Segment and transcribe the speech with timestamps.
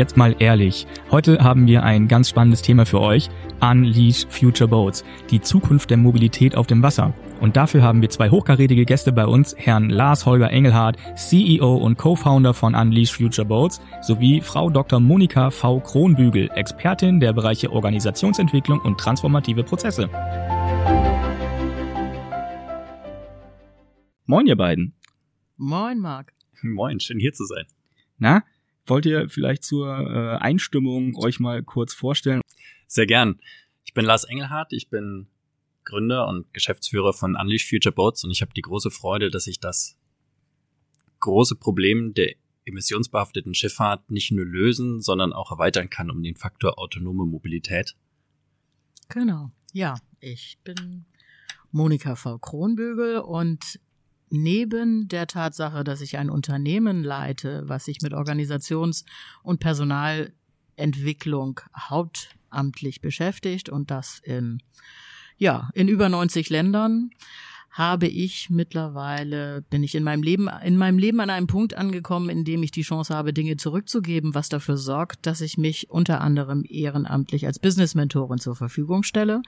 [0.00, 0.86] jetzt mal ehrlich.
[1.10, 3.28] Heute haben wir ein ganz spannendes Thema für euch.
[3.60, 5.04] Unleash Future Boats.
[5.30, 7.12] Die Zukunft der Mobilität auf dem Wasser.
[7.38, 11.98] Und dafür haben wir zwei hochkarätige Gäste bei uns, Herrn Lars Holger Engelhardt, CEO und
[11.98, 15.00] Co-Founder von Unleash Future Boats, sowie Frau Dr.
[15.00, 15.80] Monika V.
[15.80, 20.08] Kronbügel, Expertin der Bereiche Organisationsentwicklung und transformative Prozesse.
[24.24, 24.94] Moin, ihr beiden.
[25.58, 26.32] Moin, Marc.
[26.62, 27.66] Moin, schön hier zu sein.
[28.16, 28.42] Na,
[28.90, 32.42] wollt ihr vielleicht zur äh, Einstimmung euch mal kurz vorstellen?
[32.86, 33.40] Sehr gern.
[33.84, 35.28] Ich bin Lars Engelhardt, ich bin
[35.84, 39.60] Gründer und Geschäftsführer von Unleash Future Boats und ich habe die große Freude, dass ich
[39.60, 39.96] das
[41.20, 42.34] große Problem der
[42.66, 47.96] emissionsbehafteten Schifffahrt nicht nur lösen, sondern auch erweitern kann um den Faktor autonome Mobilität.
[49.08, 49.50] Genau.
[49.72, 51.06] Ja, ich bin
[51.72, 52.38] Monika V.
[52.38, 53.80] Kronbügel und
[54.30, 59.04] neben der Tatsache, dass ich ein Unternehmen leite, was sich mit Organisations-
[59.42, 64.62] und Personalentwicklung hauptamtlich beschäftigt und das in,
[65.36, 67.10] ja, in über 90 Ländern,
[67.70, 72.28] habe ich mittlerweile, bin ich in meinem Leben, in meinem Leben an einem Punkt angekommen,
[72.28, 76.20] in dem ich die Chance habe, Dinge zurückzugeben, was dafür sorgt, dass ich mich unter
[76.20, 79.40] anderem ehrenamtlich als Business-Mentorin zur Verfügung stelle.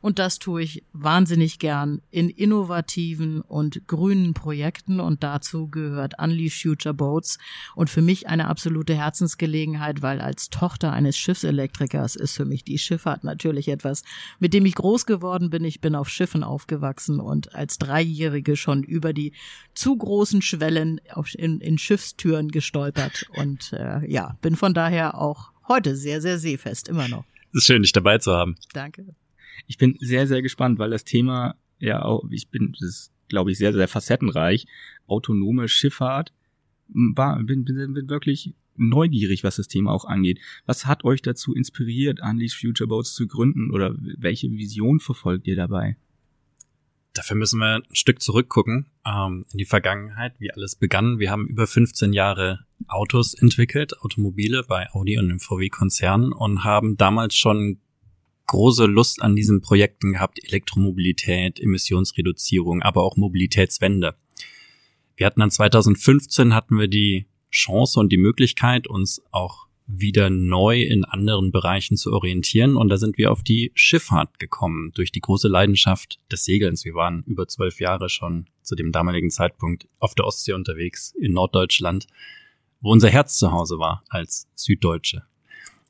[0.00, 6.62] Und das tue ich wahnsinnig gern in innovativen und grünen Projekten und dazu gehört Unleash
[6.62, 7.38] Future Boats
[7.74, 12.78] und für mich eine absolute Herzensgelegenheit, weil als Tochter eines Schiffselektrikers ist für mich die
[12.78, 14.02] Schifffahrt natürlich etwas,
[14.38, 15.62] mit dem ich groß geworden bin.
[15.64, 19.32] Ich bin auf Schiffen aufgewachsen und als Dreijährige schon über die
[19.74, 25.52] zu großen Schwellen auf, in, in Schiffstüren gestolpert und äh, ja, bin von daher auch
[25.68, 27.24] heute sehr, sehr seefest, immer noch.
[27.52, 28.56] Es ist schön, dich dabei zu haben.
[28.72, 29.14] Danke.
[29.66, 33.50] Ich bin sehr, sehr gespannt, weil das Thema ja auch, ich bin, das ist, glaube
[33.50, 34.66] ich, sehr, sehr facettenreich.
[35.06, 36.32] Autonome Schifffahrt,
[36.88, 40.38] war, bin, bin, bin wirklich neugierig, was das Thema auch angeht.
[40.66, 45.56] Was hat euch dazu inspiriert, Unleash Future Boats zu gründen oder welche Vision verfolgt ihr
[45.56, 45.96] dabei?
[47.16, 51.18] Dafür müssen wir ein Stück zurückgucken ähm, in die Vergangenheit, wie alles begann.
[51.18, 56.96] Wir haben über 15 Jahre Autos entwickelt, Automobile bei Audi und dem VW-Konzern und haben
[56.96, 57.80] damals schon
[58.46, 64.14] große Lust an diesen Projekten gehabt, Elektromobilität, Emissionsreduzierung, aber auch Mobilitätswende.
[65.16, 70.82] Wir hatten dann 2015 hatten wir die Chance und die Möglichkeit, uns auch wieder neu
[70.82, 72.76] in anderen Bereichen zu orientieren.
[72.76, 76.84] Und da sind wir auf die Schifffahrt gekommen, durch die große Leidenschaft des Segelns.
[76.84, 81.32] Wir waren über zwölf Jahre schon zu dem damaligen Zeitpunkt auf der Ostsee unterwegs in
[81.32, 82.06] Norddeutschland,
[82.80, 85.22] wo unser Herz zu Hause war als Süddeutsche.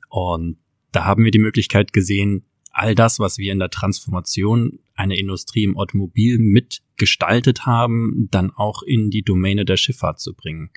[0.09, 0.57] Und
[0.91, 5.63] da haben wir die Möglichkeit gesehen, all das, was wir in der Transformation einer Industrie
[5.63, 10.69] im Automobil mitgestaltet haben, dann auch in die Domäne der Schifffahrt zu bringen.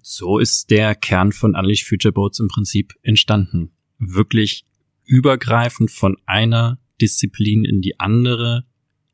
[0.00, 3.72] So ist der Kern von Unleash Future Boats im Prinzip entstanden.
[3.98, 4.64] Wirklich
[5.04, 8.64] übergreifend von einer Disziplin in die andere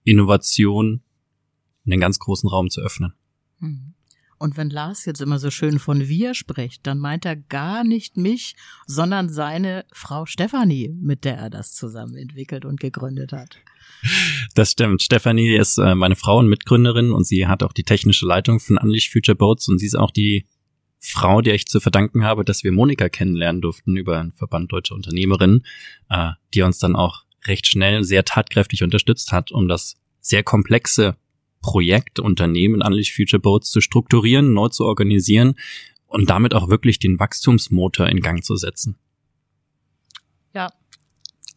[0.04, 1.02] Innovation
[1.86, 3.14] einen ganz großen Raum zu öffnen.
[3.58, 3.94] Mhm.
[4.38, 8.16] Und wenn Lars jetzt immer so schön von wir spricht, dann meint er gar nicht
[8.16, 8.54] mich,
[8.86, 13.56] sondern seine Frau Stefanie, mit der er das zusammen entwickelt und gegründet hat.
[14.54, 15.02] Das stimmt.
[15.02, 18.78] Stefanie ist äh, meine Frau und Mitgründerin und sie hat auch die technische Leitung von
[18.78, 20.46] Unleash Future Boats und sie ist auch die
[21.00, 24.94] Frau, der ich zu verdanken habe, dass wir Monika kennenlernen durften über einen Verband deutscher
[24.94, 25.64] Unternehmerinnen,
[26.10, 31.16] äh, die uns dann auch recht schnell sehr tatkräftig unterstützt hat, um das sehr komplexe
[31.60, 35.54] Projekt Unternehmen Unleash Future Boats zu strukturieren, neu zu organisieren
[36.06, 38.96] und damit auch wirklich den Wachstumsmotor in Gang zu setzen.
[40.54, 40.72] Ja,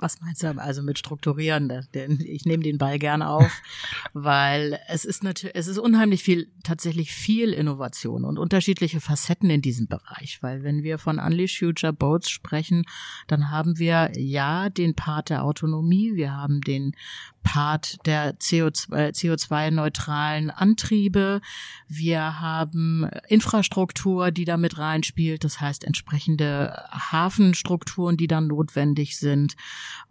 [0.02, 1.88] was meinst du also mit strukturieren?
[2.26, 3.52] Ich nehme den Ball gerne auf,
[4.14, 9.62] weil es ist natürlich, es ist unheimlich viel, tatsächlich viel Innovation und unterschiedliche Facetten in
[9.62, 10.40] diesem Bereich.
[10.42, 12.84] Weil wenn wir von Unleash Future Boats sprechen,
[13.28, 16.96] dann haben wir ja den Part der Autonomie, wir haben den
[17.44, 21.42] Part der CO2, CO2-neutralen Antriebe.
[21.88, 29.56] Wir haben Infrastruktur, die da mit reinspielt, das heißt entsprechende Hafenstrukturen, die dann notwendig sind.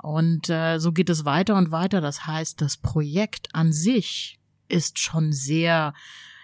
[0.03, 2.01] Und äh, so geht es weiter und weiter.
[2.01, 4.39] Das heißt, das Projekt an sich
[4.69, 5.95] ist schon sehr,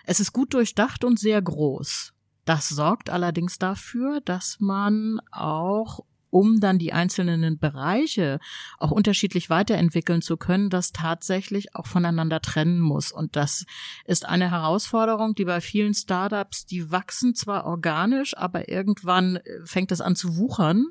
[0.04, 2.12] es ist gut durchdacht und sehr groß.
[2.44, 6.00] Das sorgt allerdings dafür, dass man auch
[6.30, 8.38] um dann die einzelnen Bereiche
[8.78, 13.12] auch unterschiedlich weiterentwickeln zu können, das tatsächlich auch voneinander trennen muss.
[13.12, 13.64] Und das
[14.04, 19.92] ist eine Herausforderung, die bei vielen Startups, die wachsen zwar organisch, aber irgendwann äh, fängt
[19.92, 20.86] es an zu wuchern.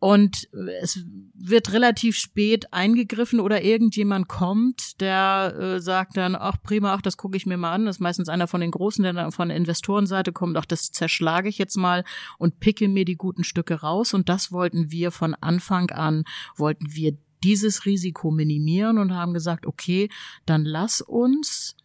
[0.00, 0.48] Und
[0.80, 1.04] es
[1.34, 7.18] wird relativ spät eingegriffen oder irgendjemand kommt, der äh, sagt dann, ach prima, ach das
[7.18, 7.84] gucke ich mir mal an.
[7.84, 10.90] Das ist meistens einer von den Großen, der dann von der Investorenseite kommt, ach das
[10.90, 12.04] zerschlage ich jetzt mal
[12.38, 14.14] und picke mir die guten Stücke raus.
[14.14, 16.24] Und das wollten wir von Anfang an,
[16.56, 20.08] wollten wir dieses Risiko minimieren und haben gesagt, okay,
[20.46, 21.76] dann lass uns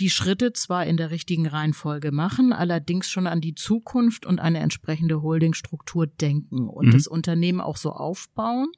[0.00, 4.60] die Schritte zwar in der richtigen Reihenfolge machen, allerdings schon an die Zukunft und eine
[4.60, 6.92] entsprechende Holdingstruktur denken und mhm.
[6.92, 8.68] das Unternehmen auch so aufbauen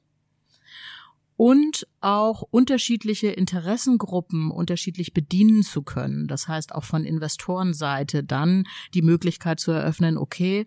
[1.35, 6.27] und auch unterschiedliche Interessengruppen unterschiedlich bedienen zu können.
[6.27, 10.65] Das heißt auch von Investorenseite dann die Möglichkeit zu eröffnen, okay,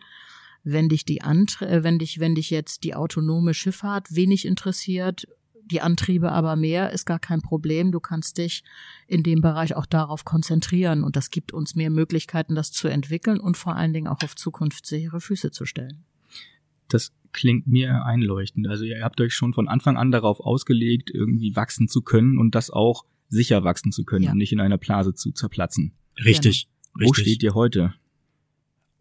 [0.63, 5.27] wenn dich die Antre äh, wenn dich, wenn dich jetzt die autonome Schifffahrt wenig interessiert,
[5.71, 7.93] die Antriebe aber mehr, ist gar kein Problem.
[7.93, 8.63] Du kannst dich
[9.07, 13.41] in dem Bereich auch darauf konzentrieren und das gibt uns mehr Möglichkeiten, das zu entwickeln
[13.41, 16.05] und vor allen Dingen auch auf zukunftssichere Füße zu stellen.
[16.89, 18.69] Das klingt mir einleuchtend.
[18.69, 22.55] Also ihr habt euch schon von Anfang an darauf ausgelegt, irgendwie wachsen zu können und
[22.55, 24.33] das auch sicher wachsen zu können ja.
[24.33, 25.93] und nicht in einer Blase zu zerplatzen.
[26.25, 26.69] Richtig.
[26.95, 27.09] Genau.
[27.09, 27.95] Wo steht ihr heute?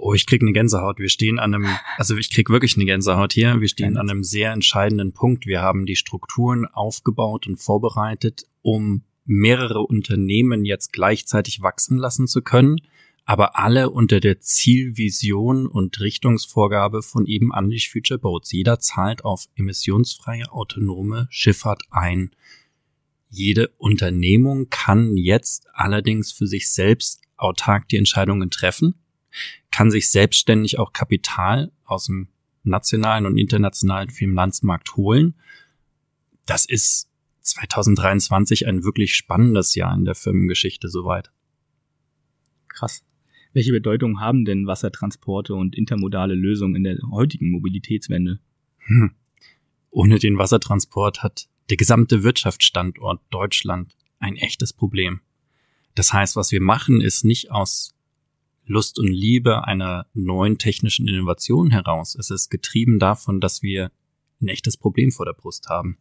[0.02, 0.98] Oh, ich krieg eine Gänsehaut.
[0.98, 1.68] Wir stehen an einem,
[1.98, 3.60] also ich krieg wirklich eine Gänsehaut hier.
[3.60, 5.46] Wir stehen an einem sehr entscheidenden Punkt.
[5.46, 12.42] Wir haben die Strukturen aufgebaut und vorbereitet, um mehrere Unternehmen jetzt gleichzeitig wachsen lassen zu
[12.42, 12.80] können,
[13.26, 18.54] aber alle unter der Zielvision und Richtungsvorgabe von eben Unleash Future Boats.
[18.54, 22.32] Jeder zahlt auf emissionsfreie autonome Schifffahrt ein.
[23.30, 28.96] Jede Unternehmung kann jetzt allerdings für sich selbst autark die Entscheidungen treffen
[29.72, 32.30] kann sich selbstständig auch Kapital aus dem
[32.64, 35.36] nationalen und internationalen Finanzmarkt holen.
[36.46, 37.10] Das ist
[37.42, 41.32] 2023 ein wirklich spannendes Jahr in der Firmengeschichte soweit.
[42.68, 43.04] Krass.
[43.54, 48.40] Welche Bedeutung haben denn Wassertransporte und intermodale Lösungen in der heutigen Mobilitätswende?
[48.80, 49.12] Hm.
[49.90, 55.22] Ohne den Wassertransport hat der gesamte Wirtschaftsstandort Deutschland ein echtes Problem.
[55.96, 57.96] Das heißt, was wir machen, ist nicht aus
[58.70, 62.16] Lust und Liebe einer neuen technischen Innovation heraus.
[62.16, 63.92] Es ist getrieben davon, dass wir
[64.42, 65.98] ein echtes Problem vor der Brust haben.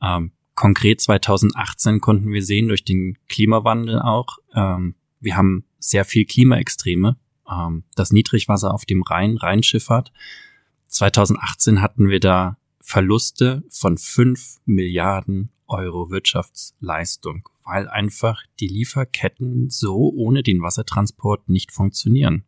[0.00, 6.24] Ähm, konkret 2018 konnten wir sehen durch den Klimawandel auch, ähm, wir haben sehr viel
[6.24, 7.16] Klimaextreme,
[7.48, 10.12] ähm, das Niedrigwasser auf dem Rhein, Rheinschifffahrt.
[10.88, 20.12] 2018 hatten wir da Verluste von fünf Milliarden Euro Wirtschaftsleistung weil einfach die Lieferketten so
[20.14, 22.44] ohne den Wassertransport nicht funktionieren.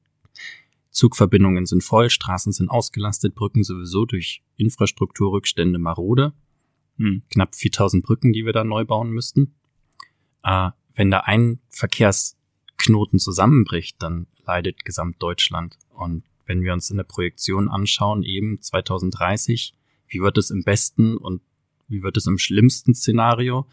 [0.90, 6.32] Zugverbindungen sind voll, Straßen sind ausgelastet, Brücken sowieso durch Infrastrukturrückstände marode.
[6.98, 7.22] Hm.
[7.30, 9.54] Knapp 4000 Brücken, die wir da neu bauen müssten.
[10.44, 15.78] Äh, wenn da ein Verkehrsknoten zusammenbricht, dann leidet Gesamtdeutschland.
[15.90, 19.74] Und wenn wir uns in der Projektion anschauen, eben 2030,
[20.06, 21.42] wie wird es im besten und
[21.88, 23.66] wie wird es im schlimmsten Szenario,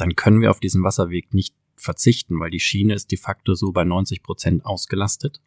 [0.00, 3.72] dann können wir auf diesen Wasserweg nicht verzichten, weil die Schiene ist de facto so
[3.72, 5.40] bei 90 Prozent ausgelastet,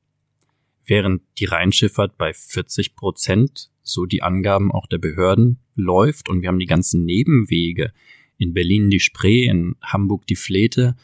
[0.85, 6.49] während die Rheinschifffahrt bei 40 Prozent, so die Angaben auch der Behörden, läuft und wir
[6.49, 7.93] haben die ganzen Nebenwege
[8.37, 10.95] in Berlin die Spree, in Hamburg die Flete,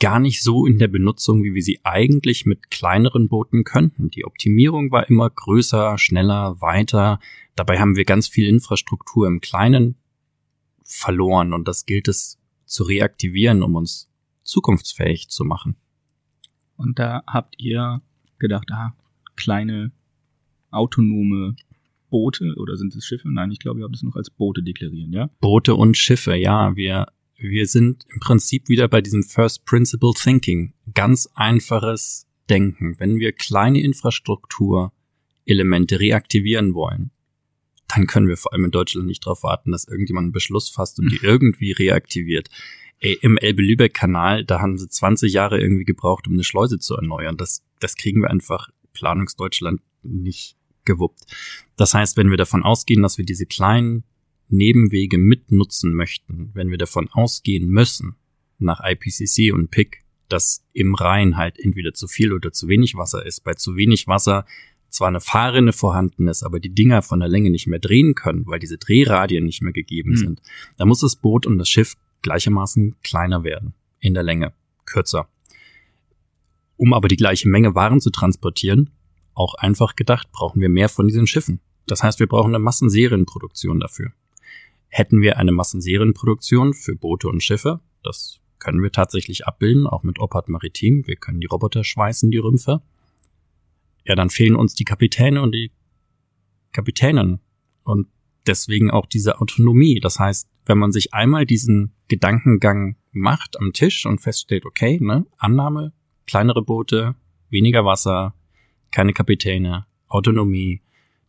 [0.00, 4.10] gar nicht so in der Benutzung, wie wir sie eigentlich mit kleineren Booten könnten.
[4.10, 7.18] Die Optimierung war immer größer, schneller, weiter.
[7.56, 9.96] Dabei haben wir ganz viel Infrastruktur im Kleinen
[10.84, 12.38] verloren und das gilt es
[12.72, 14.10] zu reaktivieren, um uns
[14.42, 15.76] zukunftsfähig zu machen.
[16.76, 18.02] Und da habt ihr
[18.38, 18.94] gedacht, ah,
[19.36, 19.92] kleine
[20.70, 21.54] autonome
[22.10, 23.30] Boote oder sind es Schiffe?
[23.30, 25.30] Nein, ich glaube, ihr habt es noch als Boote deklarieren, ja?
[25.40, 26.76] Boote und Schiffe, ja.
[26.76, 30.74] Wir, wir sind im Prinzip wieder bei diesem First Principle Thinking.
[30.94, 32.96] Ganz einfaches Denken.
[32.98, 37.10] Wenn wir kleine Infrastrukturelemente reaktivieren wollen,
[37.94, 40.98] dann können wir vor allem in Deutschland nicht darauf warten, dass irgendjemand einen Beschluss fasst
[40.98, 42.48] und die irgendwie reaktiviert.
[43.00, 47.36] Ey, Im Elbe-Lübeck-Kanal, da haben sie 20 Jahre irgendwie gebraucht, um eine Schleuse zu erneuern.
[47.36, 51.20] Das, das kriegen wir einfach Planungsdeutschland nicht gewuppt.
[51.76, 54.04] Das heißt, wenn wir davon ausgehen, dass wir diese kleinen
[54.48, 58.16] Nebenwege mitnutzen möchten, wenn wir davon ausgehen müssen,
[58.58, 63.24] nach IPCC und PIC, dass im Rhein halt entweder zu viel oder zu wenig Wasser
[63.26, 63.40] ist.
[63.44, 64.46] Bei zu wenig Wasser
[64.92, 68.46] zwar eine Fahrrinne vorhanden ist, aber die Dinger von der Länge nicht mehr drehen können,
[68.46, 70.16] weil diese Drehradien nicht mehr gegeben mhm.
[70.16, 70.42] sind,
[70.76, 74.52] da muss das Boot und das Schiff gleichermaßen kleiner werden in der Länge,
[74.84, 75.28] kürzer.
[76.76, 78.90] Um aber die gleiche Menge Waren zu transportieren,
[79.34, 81.60] auch einfach gedacht, brauchen wir mehr von diesen Schiffen.
[81.86, 84.12] Das heißt, wir brauchen eine Massenserienproduktion dafür.
[84.88, 90.20] Hätten wir eine Massenserienproduktion für Boote und Schiffe, das können wir tatsächlich abbilden, auch mit
[90.20, 91.06] Opart Maritim.
[91.06, 92.82] Wir können die Roboter schweißen, die Rümpfe
[94.04, 95.72] ja, dann fehlen uns die Kapitäne und die
[96.72, 97.40] Kapitänen.
[97.84, 98.08] Und
[98.46, 100.00] deswegen auch diese Autonomie.
[100.00, 105.26] Das heißt, wenn man sich einmal diesen Gedankengang macht am Tisch und feststellt, okay, ne,
[105.38, 105.92] Annahme,
[106.26, 107.14] kleinere Boote,
[107.50, 108.34] weniger Wasser,
[108.90, 110.82] keine Kapitäne, Autonomie,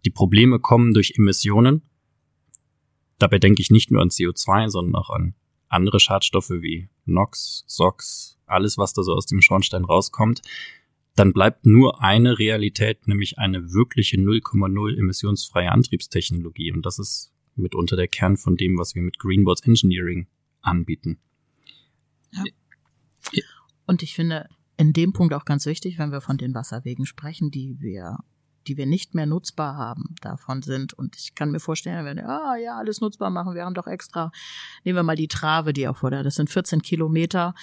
[0.06, 1.82] die Probleme kommen durch Emissionen.
[3.18, 5.36] Dabei denke ich nicht nur an CO2, sondern auch an
[5.70, 10.42] andere Schadstoffe wie NOx, SOx, alles, was da so aus dem Schornstein rauskommt.
[11.16, 16.72] Dann bleibt nur eine Realität, nämlich eine wirkliche 0,0 emissionsfreie Antriebstechnologie.
[16.72, 20.28] Und das ist mitunter der Kern von dem, was wir mit Greenboards Engineering
[20.62, 21.20] anbieten.
[22.32, 22.44] Ja.
[23.86, 27.52] Und ich finde in dem Punkt auch ganz wichtig, wenn wir von den Wasserwegen sprechen,
[27.52, 28.18] die wir
[28.68, 30.94] die wir nicht mehr nutzbar haben, davon sind.
[30.94, 34.32] Und ich kann mir vorstellen, wenn, ah ja, alles nutzbar machen, wir haben doch extra,
[34.84, 37.56] nehmen wir mal die Trave, die auch vor der, das sind 14 Kilometer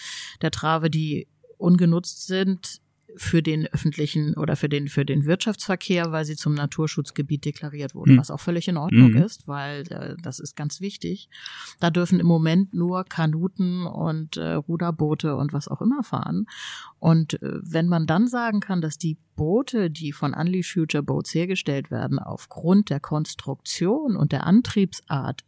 [0.42, 2.80] der Trave, die ungenutzt sind
[3.16, 8.14] für den öffentlichen oder für den für den Wirtschaftsverkehr, weil sie zum Naturschutzgebiet deklariert wurden,
[8.14, 8.18] mhm.
[8.18, 9.22] was auch völlig in Ordnung mhm.
[9.22, 11.28] ist, weil äh, das ist ganz wichtig.
[11.78, 16.46] Da dürfen im Moment nur Kanuten und äh, Ruderboote und was auch immer fahren.
[16.98, 21.34] Und äh, wenn man dann sagen kann, dass die Boote, die von Unleash Future Boats
[21.34, 25.44] hergestellt werden, aufgrund der Konstruktion und der Antriebsart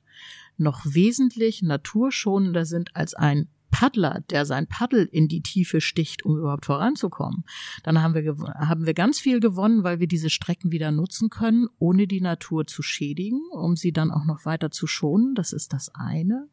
[0.57, 6.38] noch wesentlich naturschonender sind als ein Paddler, der sein Paddel in die Tiefe sticht, um
[6.38, 7.44] überhaupt voranzukommen,
[7.82, 11.66] dann haben wir, haben wir ganz viel gewonnen, weil wir diese Strecken wieder nutzen können,
[11.80, 15.34] ohne die Natur zu schädigen, um sie dann auch noch weiter zu schonen.
[15.34, 16.48] Das ist das eine.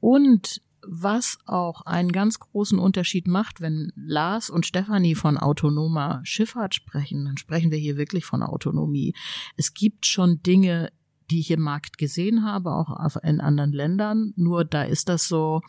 [0.00, 6.74] Und was auch einen ganz großen Unterschied macht, wenn Lars und Stefanie von autonomer Schifffahrt
[6.74, 9.14] sprechen, dann sprechen wir hier wirklich von Autonomie.
[9.56, 10.90] Es gibt schon Dinge
[11.30, 14.32] die ich im Markt gesehen habe, auch in anderen Ländern.
[14.36, 15.60] Nur da ist das so,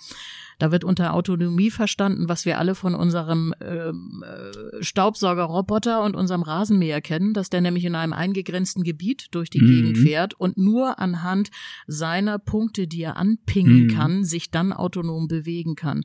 [0.59, 6.41] da wird unter Autonomie verstanden, was wir alle von unserem ähm, äh, Staubsaugerroboter und unserem
[6.41, 9.67] Rasenmäher kennen, dass der nämlich in einem eingegrenzten Gebiet durch die mhm.
[9.67, 11.49] Gegend fährt und nur anhand
[11.87, 13.87] seiner Punkte, die er anpingen mhm.
[13.89, 16.03] kann, sich dann autonom bewegen kann.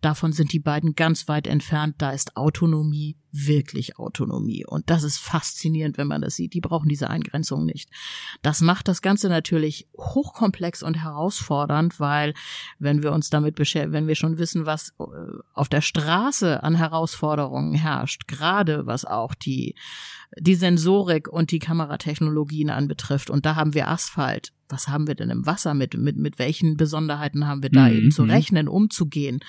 [0.00, 1.96] Davon sind die beiden ganz weit entfernt.
[1.98, 4.64] Da ist Autonomie wirklich Autonomie.
[4.64, 6.54] Und das ist faszinierend, wenn man das sieht.
[6.54, 7.90] Die brauchen diese Eingrenzung nicht.
[8.42, 12.34] Das macht das Ganze natürlich hochkomplex und herausfordernd, weil
[12.78, 15.04] wenn wir uns damit beschäftigen, wenn wir schon wissen, was äh,
[15.52, 19.74] auf der Straße an Herausforderungen herrscht, gerade was auch die,
[20.38, 23.30] die Sensorik und die Kameratechnologien anbetrifft.
[23.30, 24.52] Und da haben wir Asphalt.
[24.68, 27.96] Was haben wir denn im Wasser mit, mit, mit welchen Besonderheiten haben wir da mhm.
[27.96, 28.30] eben zu mhm.
[28.30, 29.40] rechnen, umzugehen?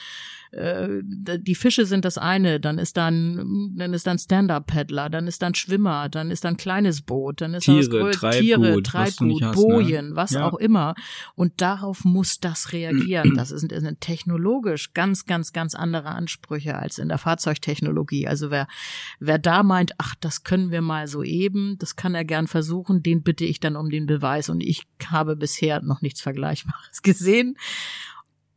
[0.57, 5.43] Äh, die Fische sind das eine, dann ist dann, dann ist dann Stand-Up-Paddler, dann ist
[5.43, 9.41] dann Schwimmer, dann ist dann kleines Boot, dann ist Tiere, dann das Treibgut, Tiere, Treibgut,
[9.43, 9.63] hast, ne?
[9.63, 10.15] Bojen, ne?
[10.15, 10.47] was ja.
[10.47, 10.95] auch immer.
[11.35, 13.35] Und darauf muss das reagieren.
[13.35, 18.27] Das sind, sind technologisch ganz, ganz, ganz andere Ansprüche als in der Fahrzeugtechnologie.
[18.27, 18.67] Also wer,
[19.19, 23.03] wer da meint, ach, das können wir mal so eben, das kann er gern versuchen,
[23.03, 24.49] den bitte ich dann um den Beweis.
[24.49, 27.57] Und ich habe bisher noch nichts Vergleichbares gesehen.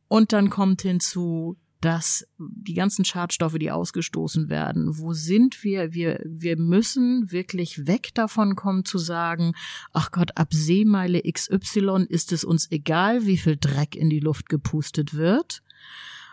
[0.09, 5.95] Und dann kommt hinzu, dass die ganzen Schadstoffe, die ausgestoßen werden, wo sind wir?
[5.95, 9.55] Wir, wir müssen wirklich weg davon kommen zu sagen,
[9.93, 14.49] ach Gott, ab Seemeile XY ist es uns egal, wie viel Dreck in die Luft
[14.49, 15.63] gepustet wird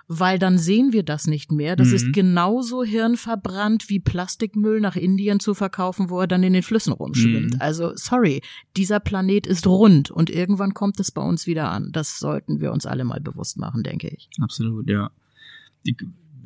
[0.08, 1.76] weil dann sehen wir das nicht mehr.
[1.76, 1.96] Das mhm.
[1.96, 6.94] ist genauso hirnverbrannt wie Plastikmüll nach Indien zu verkaufen, wo er dann in den Flüssen
[6.94, 7.56] rumschwimmt.
[7.56, 7.62] Mhm.
[7.62, 8.42] Also sorry,
[8.78, 11.92] dieser Planet ist rund und irgendwann kommt es bei uns wieder an.
[11.92, 14.30] Das sollten wir uns alle mal bewusst machen, denke ich.
[14.40, 15.12] Absolut, ja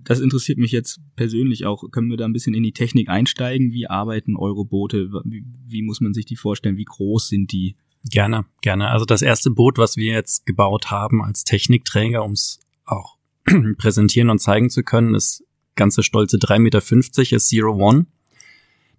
[0.03, 1.89] das interessiert mich jetzt persönlich auch.
[1.91, 3.71] Können wir da ein bisschen in die Technik einsteigen?
[3.71, 5.11] Wie arbeiten eure Boote?
[5.25, 6.77] Wie, wie muss man sich die vorstellen?
[6.77, 7.75] Wie groß sind die?
[8.09, 8.89] Gerne, gerne.
[8.89, 13.17] Also das erste Boot, was wir jetzt gebaut haben als Technikträger, um es auch
[13.77, 15.43] präsentieren und zeigen zu können, ist
[15.75, 18.07] ganze stolze 3,50 Meter, ist Zero One.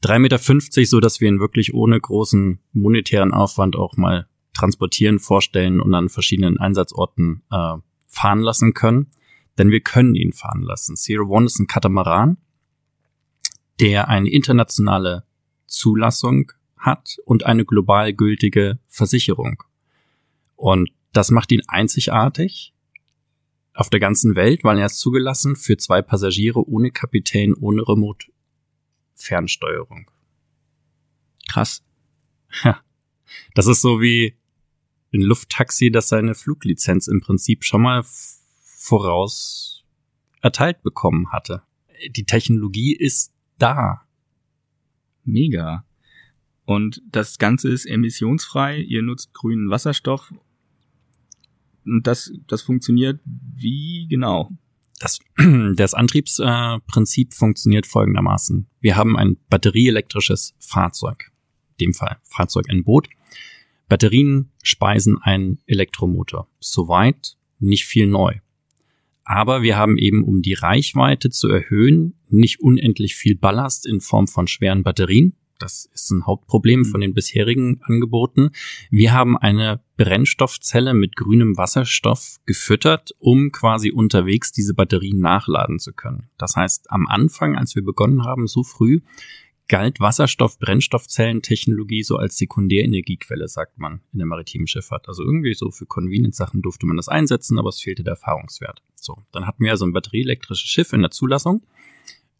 [0.05, 5.81] 3,50 Meter, so dass wir ihn wirklich ohne großen monetären Aufwand auch mal transportieren, vorstellen
[5.81, 7.77] und an verschiedenen Einsatzorten äh,
[8.09, 9.09] fahren lassen können
[9.59, 10.97] denn wir können ihn fahren lassen.
[10.97, 12.37] Zero One ist ein Katamaran,
[13.81, 15.25] der eine internationale
[15.67, 19.63] Zulassung hat und eine global gültige Versicherung.
[20.57, 22.75] Und das macht ihn einzigartig
[23.75, 28.27] auf der ganzen Welt, weil er ist zugelassen für zwei Passagiere ohne Kapitän, ohne Remote
[29.15, 30.11] Fernsteuerung.
[31.49, 31.83] Krass.
[32.65, 32.81] Ja.
[33.55, 34.37] Das ist so wie
[35.15, 38.05] ein Lufttaxi, das seine Fluglizenz im Prinzip schon mal
[38.83, 39.85] voraus
[40.41, 41.63] erteilt bekommen hatte.
[42.11, 44.03] Die Technologie ist da.
[45.25, 45.85] Mega.
[46.65, 48.79] Und das Ganze ist emissionsfrei.
[48.79, 50.35] Ihr nutzt grünen Wasserstoff.
[51.85, 54.51] Und das, das funktioniert wie genau?
[54.99, 55.21] Das,
[55.77, 58.67] das Antriebsprinzip funktioniert folgendermaßen.
[58.81, 61.31] Wir haben ein batterieelektrisches Fahrzeug.
[61.79, 63.09] In dem Fall Fahrzeug ein Boot
[63.89, 66.49] Batterien speisen einen Elektromotor.
[66.61, 68.39] Soweit nicht viel neu.
[69.25, 74.27] Aber wir haben eben, um die Reichweite zu erhöhen, nicht unendlich viel Ballast in Form
[74.27, 75.37] von schweren Batterien.
[75.59, 78.51] Das ist ein Hauptproblem von den bisherigen Angeboten.
[78.91, 85.93] Wir haben eine Brennstoffzelle mit grünem Wasserstoff gefüttert, um quasi unterwegs diese Batterien nachladen zu
[85.93, 86.29] können.
[86.37, 89.03] Das heißt, am Anfang, als wir begonnen haben, so früh,
[89.73, 95.09] galt Wasserstoff-Brennstoffzellentechnologie so als Sekundärenergiequelle, sagt man in der maritimen Schifffahrt.
[95.09, 98.83] Also irgendwie so für Convenience-Sachen durfte man das einsetzen, aber es fehlte der Erfahrungswert.
[98.97, 101.63] So, dann hatten wir also ein batterieelektrisches Schiff in der Zulassung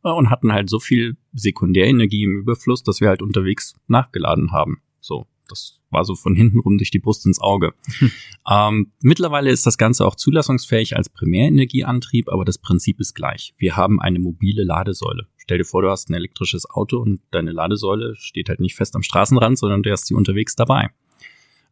[0.05, 4.83] äh, und hatten halt so viel Sekundärenergie im Überfluss, dass wir halt unterwegs nachgeladen haben.
[5.01, 7.75] So, das war so von hinten rum durch die Brust ins Auge.
[7.99, 8.11] Hm.
[8.51, 13.55] Ähm, mittlerweile ist das Ganze auch zulassungsfähig als Primärenergieantrieb, aber das Prinzip ist gleich.
[13.57, 15.29] Wir haben eine mobile Ladesäule.
[15.37, 18.97] Stell dir vor, du hast ein elektrisches Auto und deine Ladesäule steht halt nicht fest
[18.97, 20.91] am Straßenrand, sondern du hast sie unterwegs dabei.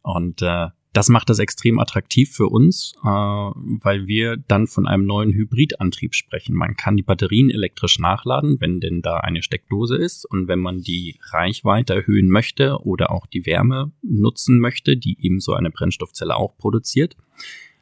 [0.01, 5.05] Und äh, das macht das extrem attraktiv für uns, äh, weil wir dann von einem
[5.05, 6.53] neuen Hybridantrieb sprechen.
[6.53, 10.25] Man kann die Batterien elektrisch nachladen, wenn denn da eine Steckdose ist.
[10.25, 15.39] Und wenn man die Reichweite erhöhen möchte oder auch die Wärme nutzen möchte, die eben
[15.39, 17.15] so eine Brennstoffzelle auch produziert,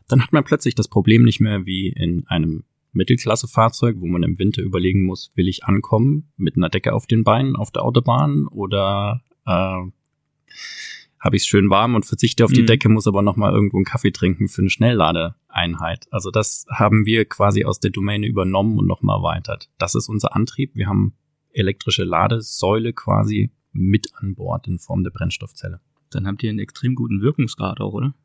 [0.08, 4.38] dann hat man plötzlich das Problem nicht mehr wie in einem Mittelklassefahrzeug, wo man im
[4.40, 8.48] Winter überlegen muss, will ich ankommen mit einer Decke auf den Beinen auf der Autobahn
[8.48, 9.82] oder äh,
[11.20, 12.68] habe ich es schön warm und verzichte auf die mhm.
[12.68, 16.08] Decke, muss aber nochmal irgendwo einen Kaffee trinken für eine Schnellladeeinheit.
[16.12, 19.70] Also das haben wir quasi aus der Domäne übernommen und nochmal erweitert.
[19.78, 20.76] Das ist unser Antrieb.
[20.76, 21.14] Wir haben
[21.52, 25.82] elektrische Ladesäule quasi mit an Bord in Form der Brennstoffzelle.
[26.10, 28.16] Dann habt ihr einen extrem guten Wirkungsgrad auch, oder?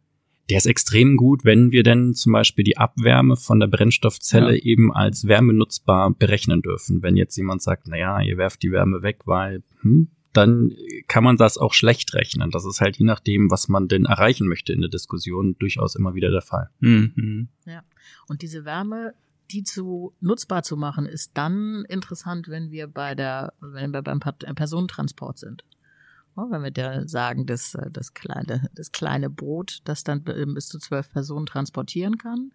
[0.51, 4.63] Der ist extrem gut, wenn wir denn zum Beispiel die Abwärme von der Brennstoffzelle ja.
[4.63, 7.03] eben als wärmenutzbar berechnen dürfen.
[7.03, 10.73] Wenn jetzt jemand sagt, naja, ihr werft die Wärme weg, weil hm, dann
[11.09, 12.51] kann man das auch schlecht rechnen.
[12.51, 16.15] Das ist halt je nachdem, was man denn erreichen möchte in der Diskussion, durchaus immer
[16.15, 16.71] wieder der Fall.
[16.81, 17.49] Mhm.
[17.65, 17.83] Ja.
[18.29, 19.15] Und diese Wärme,
[19.51, 24.21] die zu nutzbar zu machen, ist dann interessant, wenn wir bei der, wenn wir beim
[24.21, 25.65] Personentransport sind.
[26.37, 31.13] Wenn wir da sagen, dass das kleine, das kleine Boot, das dann bis zu zwölf
[31.13, 32.51] Personen transportieren kann,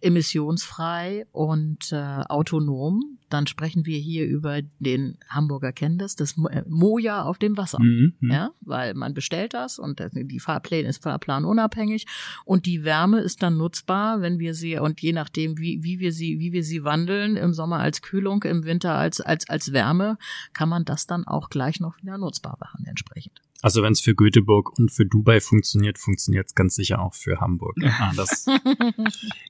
[0.00, 6.62] emissionsfrei und äh, autonom, dann sprechen wir hier über den Hamburger kennen das, das äh,
[6.68, 7.78] Moja auf dem Wasser.
[7.80, 12.06] Mhm, mhm, ja, weil man bestellt das und die Fahrpläne ist fahrplanunabhängig
[12.44, 16.12] und die Wärme ist dann nutzbar, wenn wir sie und je nachdem wie wie wir
[16.12, 20.18] sie wie wir sie wandeln im Sommer als Kühlung, im Winter als als als Wärme,
[20.52, 23.40] kann man das dann auch gleich noch wieder nutzbar machen entsprechend.
[23.64, 27.40] Also wenn es für Göteborg und für Dubai funktioniert, funktioniert es ganz sicher auch für
[27.40, 27.74] Hamburg.
[27.98, 28.44] Ah, das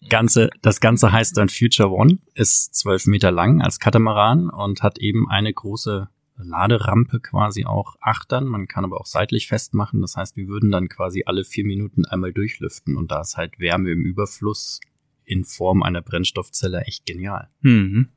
[0.08, 4.98] Ganze, das Ganze heißt dann Future One, ist zwölf Meter lang als Katamaran und hat
[4.98, 8.44] eben eine große Laderampe quasi auch achtern.
[8.44, 10.00] Man kann aber auch seitlich festmachen.
[10.00, 13.58] Das heißt, wir würden dann quasi alle vier Minuten einmal durchlüften und da ist halt
[13.58, 14.78] Wärme im Überfluss
[15.24, 17.48] in Form einer Brennstoffzelle echt genial.
[17.62, 18.10] Mhm.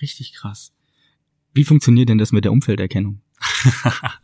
[0.00, 0.72] Richtig krass.
[1.54, 3.20] Wie funktioniert denn das mit der Umfelderkennung?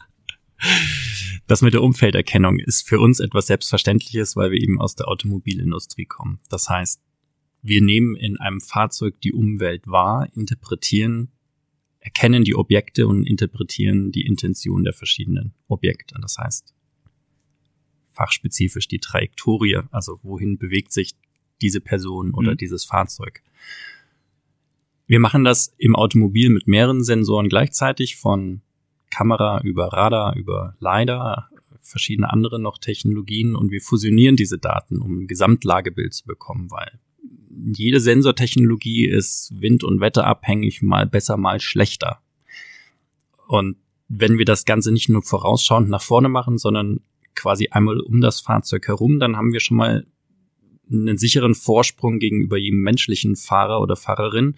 [1.49, 6.05] Das mit der Umfelderkennung ist für uns etwas Selbstverständliches, weil wir eben aus der Automobilindustrie
[6.05, 6.41] kommen.
[6.51, 7.01] Das heißt,
[7.63, 11.31] wir nehmen in einem Fahrzeug die Umwelt wahr, interpretieren,
[12.01, 16.17] erkennen die Objekte und interpretieren die Intention der verschiedenen Objekte.
[16.21, 16.75] Das heißt,
[18.13, 21.15] fachspezifisch die Trajektorie, also wohin bewegt sich
[21.63, 22.57] diese Person oder mhm.
[22.59, 23.43] dieses Fahrzeug.
[25.07, 28.61] Wir machen das im Automobil mit mehreren Sensoren gleichzeitig von
[29.11, 35.21] Kamera, über Radar, über LiDAR, verschiedene andere noch Technologien und wir fusionieren diese Daten, um
[35.21, 36.99] ein Gesamtlagebild zu bekommen, weil
[37.51, 42.21] jede Sensortechnologie ist wind- und wetterabhängig, mal besser, mal schlechter.
[43.47, 43.77] Und
[44.09, 47.01] wenn wir das Ganze nicht nur vorausschauend nach vorne machen, sondern
[47.35, 50.07] quasi einmal um das Fahrzeug herum, dann haben wir schon mal
[50.91, 54.55] einen sicheren Vorsprung gegenüber jedem menschlichen Fahrer oder Fahrerin,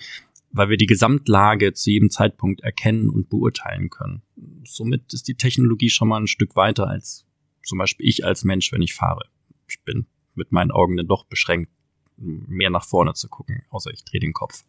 [0.52, 4.22] weil wir die Gesamtlage zu jedem Zeitpunkt erkennen und beurteilen können.
[4.64, 7.26] Somit ist die Technologie schon mal ein Stück weiter als
[7.62, 9.28] zum Beispiel ich als Mensch, wenn ich fahre.
[9.68, 11.70] Ich bin mit meinen Augen dann doch beschränkt,
[12.16, 14.64] mehr nach vorne zu gucken, außer ich drehe den Kopf.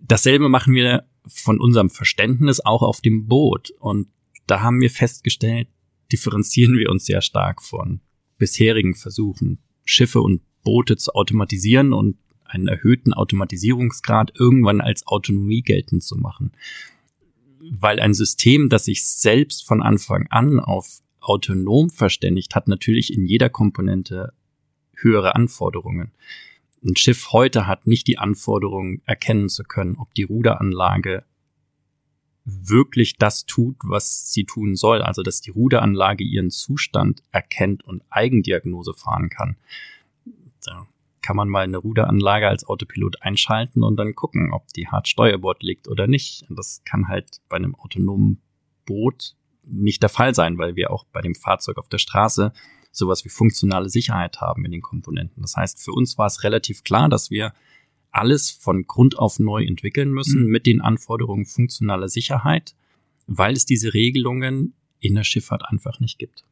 [0.00, 3.70] Dasselbe machen wir von unserem Verständnis auch auf dem Boot.
[3.78, 4.08] Und
[4.46, 5.68] da haben wir festgestellt,
[6.12, 8.00] differenzieren wir uns sehr stark von
[8.38, 12.18] bisherigen Versuchen, Schiffe und Boote zu automatisieren und
[12.50, 16.52] einen erhöhten Automatisierungsgrad irgendwann als Autonomie geltend zu machen.
[17.60, 23.26] Weil ein System, das sich selbst von Anfang an auf autonom verständigt, hat natürlich in
[23.26, 24.32] jeder Komponente
[24.94, 26.12] höhere Anforderungen.
[26.82, 31.24] Ein Schiff heute hat nicht die Anforderung, erkennen zu können, ob die Ruderanlage
[32.44, 35.02] wirklich das tut, was sie tun soll.
[35.02, 39.56] Also dass die Ruderanlage ihren Zustand erkennt und Eigendiagnose fahren kann.
[40.64, 40.86] Da
[41.22, 45.62] kann man mal eine Ruderanlage als Autopilot einschalten und dann gucken, ob die hart Steuerbord
[45.62, 46.44] liegt oder nicht.
[46.48, 48.40] Und das kann halt bei einem autonomen
[48.86, 52.52] Boot nicht der Fall sein, weil wir auch bei dem Fahrzeug auf der Straße
[52.90, 55.42] sowas wie funktionale Sicherheit haben in den Komponenten.
[55.42, 57.52] Das heißt, für uns war es relativ klar, dass wir
[58.10, 60.50] alles von Grund auf neu entwickeln müssen mhm.
[60.50, 62.74] mit den Anforderungen funktionaler Sicherheit,
[63.26, 66.44] weil es diese Regelungen in der Schifffahrt einfach nicht gibt.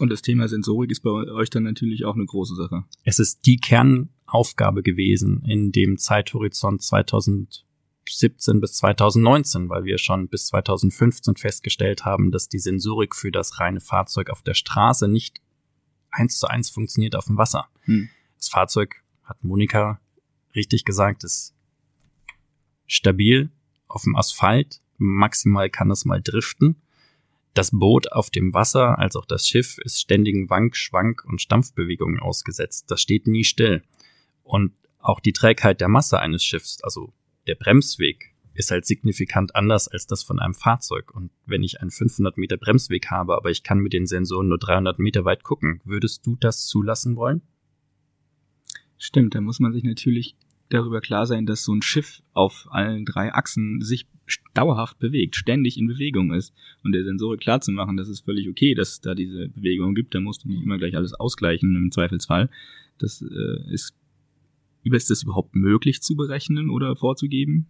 [0.00, 2.84] Und das Thema Sensorik ist bei euch dann natürlich auch eine große Sache.
[3.04, 10.46] Es ist die Kernaufgabe gewesen in dem Zeithorizont 2017 bis 2019, weil wir schon bis
[10.46, 15.40] 2015 festgestellt haben, dass die Sensorik für das reine Fahrzeug auf der Straße nicht
[16.10, 17.68] eins zu eins funktioniert auf dem Wasser.
[17.82, 18.08] Hm.
[18.36, 20.00] Das Fahrzeug, hat Monika
[20.54, 21.54] richtig gesagt, ist
[22.86, 23.50] stabil
[23.86, 24.80] auf dem Asphalt.
[24.98, 26.82] Maximal kann es mal driften.
[27.54, 32.20] Das Boot auf dem Wasser als auch das Schiff ist ständigen Wank, Schwank und Stampfbewegungen
[32.20, 32.90] ausgesetzt.
[32.90, 33.82] Das steht nie still.
[34.44, 37.12] Und auch die Trägheit der Masse eines Schiffs, also
[37.46, 41.12] der Bremsweg, ist halt signifikant anders als das von einem Fahrzeug.
[41.14, 44.58] Und wenn ich einen 500 Meter Bremsweg habe, aber ich kann mit den Sensoren nur
[44.58, 47.42] 300 Meter weit gucken, würdest du das zulassen wollen?
[48.98, 50.36] Stimmt, da muss man sich natürlich
[50.70, 54.06] darüber klar sein, dass so ein Schiff auf allen drei Achsen sich
[54.54, 56.54] dauerhaft bewegt, ständig in Bewegung ist.
[56.82, 59.94] Und der Sensorik klar zu machen, dass es völlig okay, dass es da diese Bewegung
[59.94, 62.48] gibt, da musst du nicht immer gleich alles ausgleichen im Zweifelsfall.
[62.98, 63.94] Das äh, ist,
[64.84, 67.68] ist das überhaupt möglich zu berechnen oder vorzugeben?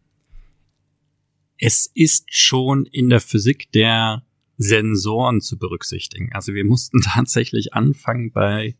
[1.56, 4.24] Es ist schon in der Physik der
[4.56, 6.30] Sensoren zu berücksichtigen.
[6.32, 8.76] Also wir mussten tatsächlich anfangen bei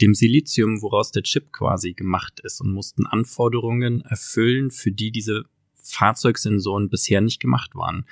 [0.00, 5.44] dem Silizium, woraus der Chip quasi gemacht ist und mussten Anforderungen erfüllen, für die diese
[5.82, 8.06] Fahrzeugsensoren bisher nicht gemacht waren.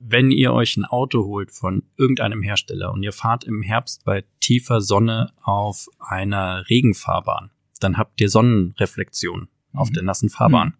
[0.00, 4.24] Wenn ihr euch ein Auto holt von irgendeinem Hersteller und ihr fahrt im Herbst bei
[4.40, 9.78] tiefer Sonne auf einer Regenfahrbahn, dann habt ihr Sonnenreflexion mhm.
[9.78, 10.68] auf der nassen Fahrbahn.
[10.68, 10.74] Mhm.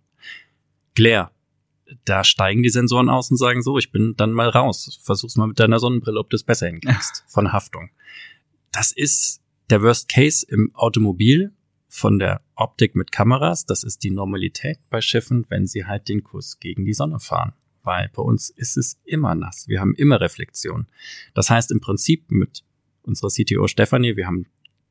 [0.94, 1.30] Glare.
[2.04, 5.00] Da steigen die Sensoren aus und sagen so, ich bin dann mal raus.
[5.02, 7.24] Versuch's mal mit deiner Sonnenbrille, ob du es besser hinkriegst.
[7.28, 7.90] Von Haftung.
[8.72, 11.52] Das ist der Worst Case im Automobil
[11.88, 13.66] von der Optik mit Kameras.
[13.66, 17.52] Das ist die Normalität bei Schiffen, wenn sie halt den Kurs gegen die Sonne fahren.
[17.82, 19.68] Weil bei uns ist es immer nass.
[19.68, 20.86] Wir haben immer Reflexion.
[21.34, 22.64] Das heißt im Prinzip mit
[23.02, 24.46] unserer CTO Stephanie, wir haben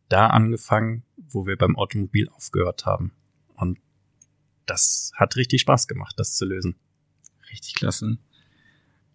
[0.10, 3.12] da angefangen, wo wir beim Automobil aufgehört haben.
[3.56, 3.80] Und
[4.66, 6.76] das hat richtig Spaß gemacht, das zu lösen.
[7.52, 8.18] Richtig klasse.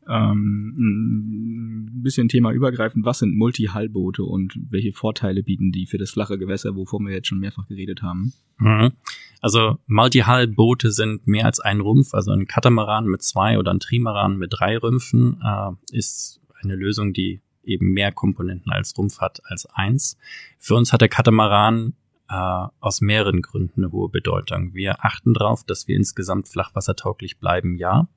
[0.08, 6.10] Ähm, ein bisschen Thema übergreifend, was sind Multi-Hull-Boote und welche Vorteile bieten die für das
[6.10, 8.32] flache Gewässer, wovon wir jetzt schon mehrfach geredet haben?
[8.58, 8.92] Mhm.
[9.40, 14.36] Also Multi-Hull-Boote sind mehr als ein Rumpf, also ein Katamaran mit zwei oder ein Trimaran
[14.36, 19.66] mit drei Rümpfen äh, ist eine Lösung, die eben mehr Komponenten als Rumpf hat als
[19.66, 20.16] eins.
[20.58, 21.94] Für uns hat der Katamaran
[22.28, 24.74] äh, aus mehreren Gründen eine hohe Bedeutung.
[24.74, 28.08] Wir achten darauf, dass wir insgesamt flachwassertauglich bleiben, ja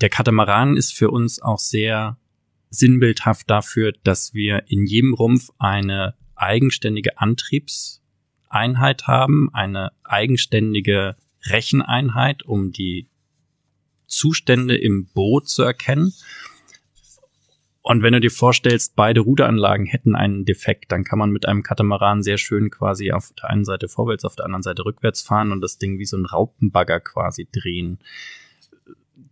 [0.00, 2.16] der Katamaran ist für uns auch sehr
[2.70, 12.72] sinnbildhaft dafür, dass wir in jedem Rumpf eine eigenständige Antriebseinheit haben, eine eigenständige Recheneinheit, um
[12.72, 13.08] die
[14.06, 16.12] Zustände im Boot zu erkennen.
[17.82, 21.62] Und wenn du dir vorstellst, beide Ruderanlagen hätten einen Defekt, dann kann man mit einem
[21.62, 25.52] Katamaran sehr schön quasi auf der einen Seite vorwärts, auf der anderen Seite rückwärts fahren
[25.52, 28.00] und das Ding wie so ein Raupenbagger quasi drehen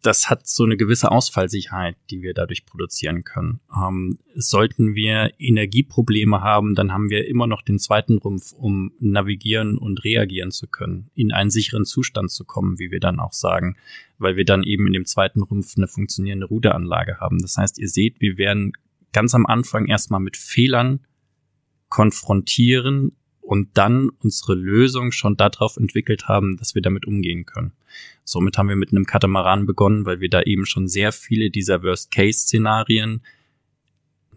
[0.01, 3.61] das hat so eine gewisse Ausfallsicherheit, die wir dadurch produzieren können.
[3.75, 9.77] Ähm, sollten wir Energieprobleme haben, dann haben wir immer noch den zweiten Rumpf, um navigieren
[9.77, 13.77] und reagieren zu können, in einen sicheren Zustand zu kommen, wie wir dann auch sagen,
[14.19, 17.39] weil wir dann eben in dem zweiten Rumpf eine funktionierende Ruderanlage haben.
[17.41, 18.73] Das heißt, ihr seht, wir werden
[19.13, 21.01] ganz am Anfang erstmal mit Fehlern
[21.89, 23.13] konfrontieren,
[23.45, 27.73] und dann unsere Lösung schon darauf entwickelt haben, dass wir damit umgehen können.
[28.25, 31.83] Somit haben wir mit einem Katamaran begonnen, weil wir da eben schon sehr viele dieser
[31.83, 33.21] Worst-Case-Szenarien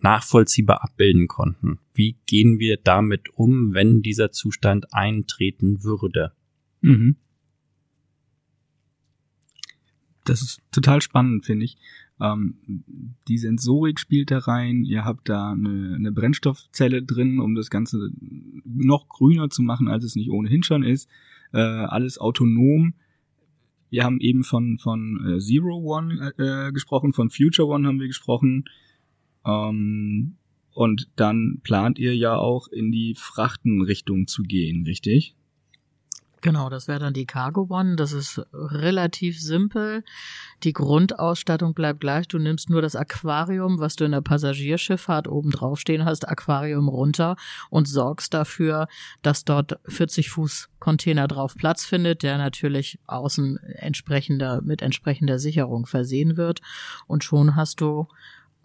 [0.01, 1.79] nachvollziehbar abbilden konnten.
[1.93, 6.33] Wie gehen wir damit um, wenn dieser Zustand eintreten würde?
[6.81, 7.15] Mhm.
[10.25, 11.77] Das ist total spannend, finde ich.
[12.19, 12.55] Ähm,
[13.27, 14.83] die Sensorik spielt da rein.
[14.83, 18.09] Ihr habt da eine, eine Brennstoffzelle drin, um das Ganze
[18.65, 21.09] noch grüner zu machen, als es nicht ohnehin schon ist.
[21.53, 22.93] Äh, alles autonom.
[23.89, 28.07] Wir haben eben von, von äh, Zero One äh, gesprochen, von Future One haben wir
[28.07, 28.65] gesprochen.
[29.45, 30.35] Ähm,
[30.73, 35.35] und dann plant ihr ja auch in die Frachtenrichtung zu gehen, richtig?
[36.47, 37.97] Genau, das wäre dann die Cargo One.
[37.97, 40.05] Das ist relativ simpel.
[40.63, 42.25] Die Grundausstattung bleibt gleich.
[42.29, 46.87] Du nimmst nur das Aquarium, was du in der Passagierschifffahrt oben drauf stehen hast, Aquarium
[46.87, 47.35] runter
[47.69, 48.87] und sorgst dafür,
[49.23, 55.85] dass dort 40 Fuß Container drauf Platz findet, der natürlich außen entsprechender, mit entsprechender Sicherung
[55.85, 56.61] versehen wird.
[57.07, 58.07] Und schon hast du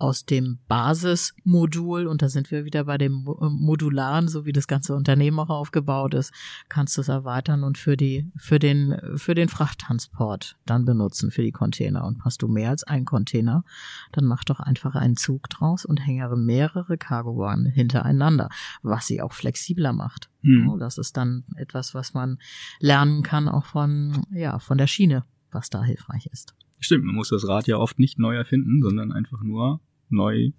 [0.03, 4.67] aus dem Basismodul, und da sind wir wieder bei dem äh, Modularen, so wie das
[4.67, 6.33] ganze Unternehmen auch aufgebaut ist,
[6.69, 11.43] kannst du es erweitern und für die, für den, für den Frachttransport dann benutzen, für
[11.43, 12.05] die Container.
[12.05, 13.65] Und hast du mehr als einen Container,
[14.11, 18.49] dann mach doch einfach einen Zug draus und hängere mehrere Cargo-Wagen hintereinander,
[18.83, 20.31] was sie auch flexibler macht.
[20.43, 20.79] Hm.
[20.81, 22.38] Das ist dann etwas, was man
[22.81, 26.57] lernen kann, auch von, ja, von der Schiene, was da hilfreich ist.
[26.81, 29.81] Stimmt, man muss das Rad ja oft nicht neu erfinden, sondern einfach nur
[30.12, 30.51] neu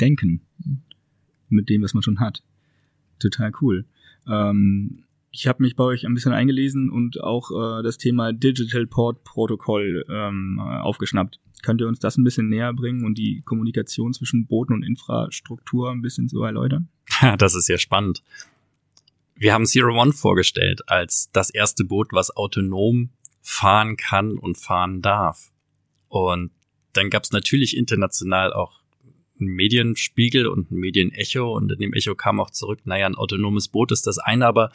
[0.00, 0.42] denken
[1.48, 2.42] mit dem, was man schon hat.
[3.18, 3.84] Total cool.
[4.28, 8.86] Ähm, ich habe mich bei euch ein bisschen eingelesen und auch äh, das Thema Digital
[8.86, 11.40] Port Protocol ähm, aufgeschnappt.
[11.62, 15.90] Könnt ihr uns das ein bisschen näher bringen und die Kommunikation zwischen Booten und Infrastruktur
[15.90, 16.88] ein bisschen so erläutern?
[17.38, 18.22] Das ist ja spannend.
[19.34, 25.02] Wir haben Zero One vorgestellt als das erste Boot, was autonom fahren kann und fahren
[25.02, 25.50] darf.
[26.08, 26.50] Und
[26.98, 28.80] dann gab es natürlich international auch
[29.40, 33.68] einen Medienspiegel und ein Medienecho und in dem Echo kam auch zurück, naja, ein autonomes
[33.68, 34.72] Boot ist das eine, aber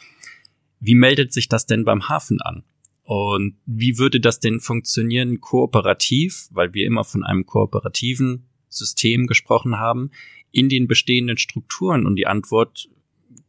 [0.80, 2.64] wie meldet sich das denn beim Hafen an?
[3.02, 9.78] Und wie würde das denn funktionieren kooperativ, weil wir immer von einem kooperativen System gesprochen
[9.78, 10.10] haben,
[10.50, 12.06] in den bestehenden Strukturen?
[12.06, 12.88] Und die Antwort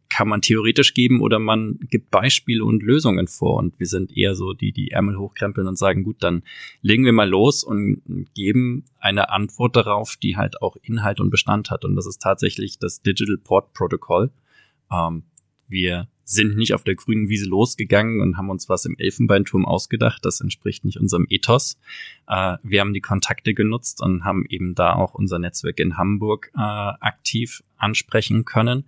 [0.09, 3.57] kann man theoretisch geben oder man gibt Beispiele und Lösungen vor.
[3.57, 6.43] Und wir sind eher so die, die Ärmel hochkrempeln und sagen, gut, dann
[6.81, 8.01] legen wir mal los und
[8.33, 11.85] geben eine Antwort darauf, die halt auch Inhalt und Bestand hat.
[11.85, 14.31] Und das ist tatsächlich das Digital Port Protocol.
[14.91, 15.23] Ähm,
[15.67, 20.25] wir sind nicht auf der grünen Wiese losgegangen und haben uns was im Elfenbeinturm ausgedacht.
[20.25, 21.77] Das entspricht nicht unserem Ethos.
[22.27, 26.51] Äh, wir haben die Kontakte genutzt und haben eben da auch unser Netzwerk in Hamburg
[26.55, 28.85] äh, aktiv ansprechen können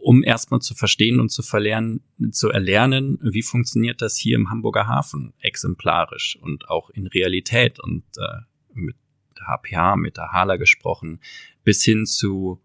[0.00, 4.86] um erstmal zu verstehen und zu verlernen, zu erlernen, wie funktioniert das hier im Hamburger
[4.86, 8.40] Hafen exemplarisch und auch in Realität und äh,
[8.72, 8.96] mit
[9.40, 11.20] HPH, mit der Hala gesprochen,
[11.64, 12.60] bis hin zu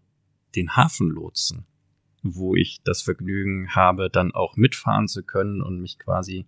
[0.54, 1.66] den Hafenlotsen,
[2.22, 6.46] wo ich das Vergnügen habe, dann auch mitfahren zu können und mich quasi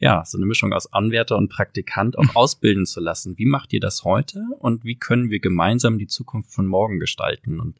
[0.00, 3.36] ja, so eine Mischung aus Anwärter und Praktikant auch ausbilden zu lassen.
[3.36, 7.58] Wie macht ihr das heute und wie können wir gemeinsam die Zukunft von morgen gestalten?
[7.58, 7.78] Und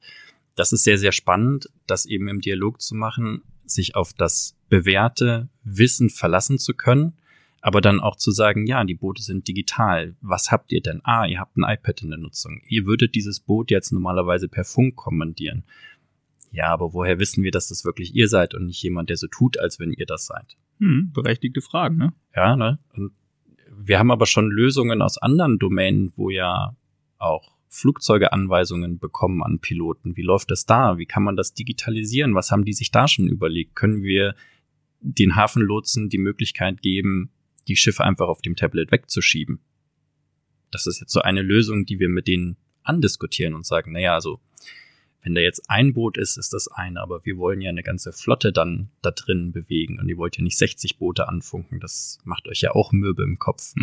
[0.59, 5.49] das ist sehr, sehr spannend, das eben im Dialog zu machen, sich auf das bewährte
[5.63, 7.15] Wissen verlassen zu können,
[7.61, 10.17] aber dann auch zu sagen, ja, die Boote sind digital.
[10.21, 11.01] Was habt ihr denn?
[11.05, 12.61] Ah, ihr habt ein iPad in der Nutzung.
[12.67, 15.63] Ihr würdet dieses Boot jetzt normalerweise per Funk kommandieren.
[16.51, 19.29] Ja, aber woher wissen wir, dass das wirklich ihr seid und nicht jemand, der so
[19.29, 20.57] tut, als wenn ihr das seid?
[20.81, 22.13] Hm, berechtigte Fragen, ne?
[22.35, 22.79] Ja, ne?
[22.95, 23.13] Und
[23.71, 26.75] wir haben aber schon Lösungen aus anderen Domänen, wo ja
[27.19, 30.17] auch Flugzeuge Anweisungen bekommen an Piloten?
[30.17, 30.99] Wie läuft das da?
[30.99, 32.35] Wie kann man das digitalisieren?
[32.35, 33.75] Was haben die sich da schon überlegt?
[33.75, 34.35] Können wir
[35.01, 37.31] den Hafenlotsen die Möglichkeit geben,
[37.69, 39.61] die Schiffe einfach auf dem Tablet wegzuschieben?
[40.71, 44.41] Das ist jetzt so eine Lösung, die wir mit denen andiskutieren und sagen, naja, also
[45.23, 48.13] wenn da jetzt ein Boot ist, ist das eine, aber wir wollen ja eine ganze
[48.13, 52.49] Flotte dann da drin bewegen und ihr wollt ja nicht 60 Boote anfunken, das macht
[52.49, 53.75] euch ja auch mürbe im Kopf.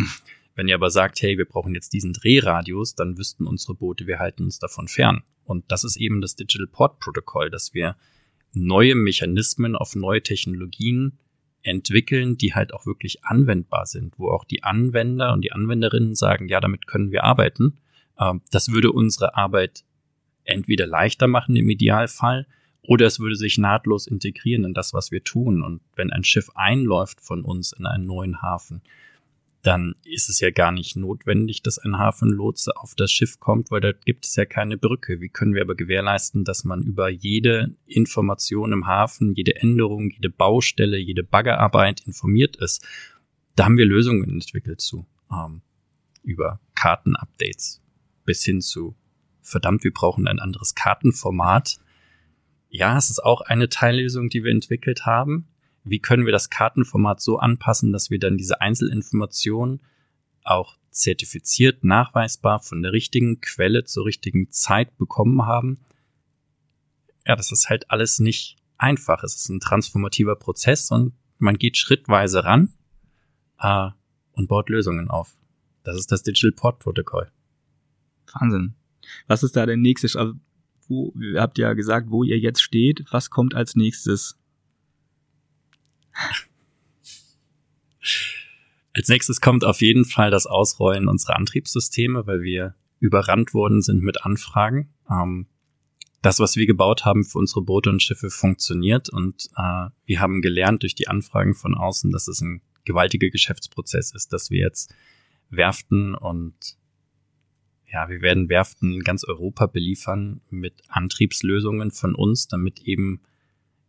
[0.55, 4.19] Wenn ihr aber sagt, hey, wir brauchen jetzt diesen Drehradius, dann wüssten unsere Boote, wir
[4.19, 5.23] halten uns davon fern.
[5.43, 7.95] Und das ist eben das Digital Port Protocol, dass wir
[8.53, 11.19] neue Mechanismen auf neue Technologien
[11.61, 16.47] entwickeln, die halt auch wirklich anwendbar sind, wo auch die Anwender und die Anwenderinnen sagen,
[16.47, 17.77] ja, damit können wir arbeiten.
[18.19, 19.83] Ähm, das würde unsere Arbeit
[20.43, 22.47] entweder leichter machen im Idealfall
[22.81, 25.63] oder es würde sich nahtlos integrieren in das, was wir tun.
[25.63, 28.81] Und wenn ein Schiff einläuft von uns in einen neuen Hafen,
[29.65, 33.81] dann ist es ja gar nicht notwendig, dass ein Hafenlotse auf das Schiff kommt, weil
[33.81, 35.21] da gibt es ja keine Brücke.
[35.21, 40.29] Wie können wir aber gewährleisten, dass man über jede Information im Hafen, jede Änderung, jede
[40.29, 42.85] Baustelle, jede Baggerarbeit informiert ist?
[43.55, 45.07] Da haben wir Lösungen entwickelt zu.
[45.31, 45.61] Ähm,
[46.21, 47.81] über Kartenupdates
[48.23, 48.95] bis hin zu,
[49.41, 51.77] verdammt, wir brauchen ein anderes Kartenformat.
[52.69, 55.47] Ja, es ist auch eine Teillösung, die wir entwickelt haben
[55.85, 59.81] wie können wir das Kartenformat so anpassen, dass wir dann diese Einzelinformationen
[60.43, 65.79] auch zertifiziert, nachweisbar von der richtigen Quelle zur richtigen Zeit bekommen haben.
[67.25, 69.23] Ja, das ist halt alles nicht einfach.
[69.23, 72.73] Es ist ein transformativer Prozess und man geht schrittweise ran
[73.59, 73.89] äh,
[74.33, 75.35] und baut Lösungen auf.
[75.83, 77.31] Das ist das Digital Port Protocol.
[78.33, 78.75] Wahnsinn.
[79.27, 80.07] Was ist da der nächste?
[80.17, 80.33] Also,
[80.87, 83.05] wo, ihr habt ja gesagt, wo ihr jetzt steht.
[83.11, 84.37] Was kommt als nächstes?
[88.93, 94.01] Als nächstes kommt auf jeden Fall das Ausrollen unserer Antriebssysteme, weil wir überrannt worden sind
[94.01, 94.93] mit Anfragen.
[95.09, 95.47] Ähm,
[96.21, 100.41] das, was wir gebaut haben für unsere Boote und Schiffe, funktioniert und äh, wir haben
[100.41, 104.93] gelernt durch die Anfragen von außen, dass es ein gewaltiger Geschäftsprozess ist, dass wir jetzt
[105.49, 106.77] Werften und
[107.91, 113.21] ja, wir werden Werften in ganz Europa beliefern mit Antriebslösungen von uns, damit eben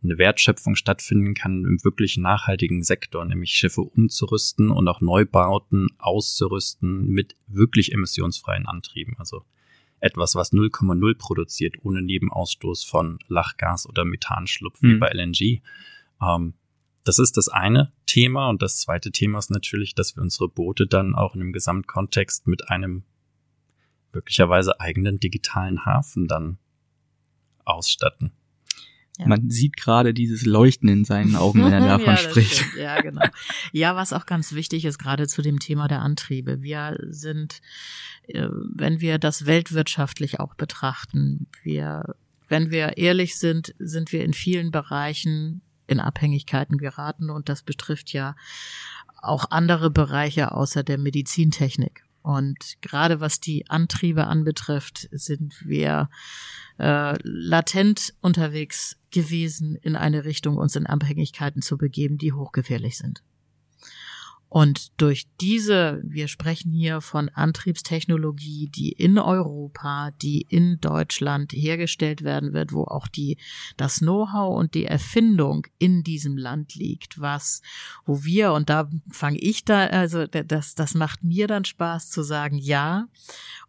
[0.02, 7.08] eine Wertschöpfung stattfinden kann im wirklich nachhaltigen Sektor, nämlich Schiffe umzurüsten und auch Neubauten auszurüsten
[7.08, 9.16] mit wirklich emissionsfreien Antrieben.
[9.18, 9.44] Also
[10.00, 14.94] etwas, was 0,0 produziert, ohne Nebenausstoß von Lachgas oder Methanschlupf mhm.
[14.94, 15.62] wie bei LNG.
[16.22, 16.54] Ähm,
[17.04, 18.48] das ist das eine Thema.
[18.48, 22.46] Und das zweite Thema ist natürlich, dass wir unsere Boote dann auch in einem Gesamtkontext
[22.46, 23.04] mit einem
[24.12, 26.58] möglicherweise eigenen digitalen Hafen dann
[27.64, 28.32] ausstatten.
[29.18, 29.26] Ja.
[29.28, 32.56] Man sieht gerade dieses Leuchten in seinen Augen, wenn er davon ja, spricht.
[32.56, 32.76] Stimmt.
[32.76, 33.26] Ja, genau.
[33.72, 36.62] Ja, was auch ganz wichtig ist, gerade zu dem Thema der Antriebe.
[36.62, 37.60] Wir sind,
[38.26, 42.14] äh, wenn wir das weltwirtschaftlich auch betrachten, wir,
[42.48, 48.12] wenn wir ehrlich sind, sind wir in vielen Bereichen in Abhängigkeiten geraten und das betrifft
[48.12, 48.34] ja
[49.22, 52.04] auch andere Bereiche außer der Medizintechnik.
[52.22, 56.10] Und gerade was die Antriebe anbetrifft, sind wir
[56.78, 63.22] äh, latent unterwegs gewesen, in eine Richtung uns in Abhängigkeiten zu begeben, die hochgefährlich sind.
[64.48, 72.22] Und durch diese, wir sprechen hier von Antriebstechnologie, die in Europa, die in Deutschland hergestellt
[72.22, 73.38] werden wird, wo auch die,
[73.76, 77.60] das Know-how und die Erfindung in diesem Land liegt, was,
[78.04, 82.22] wo wir, und da fange ich da, also das, das macht mir dann Spaß zu
[82.22, 83.08] sagen, ja,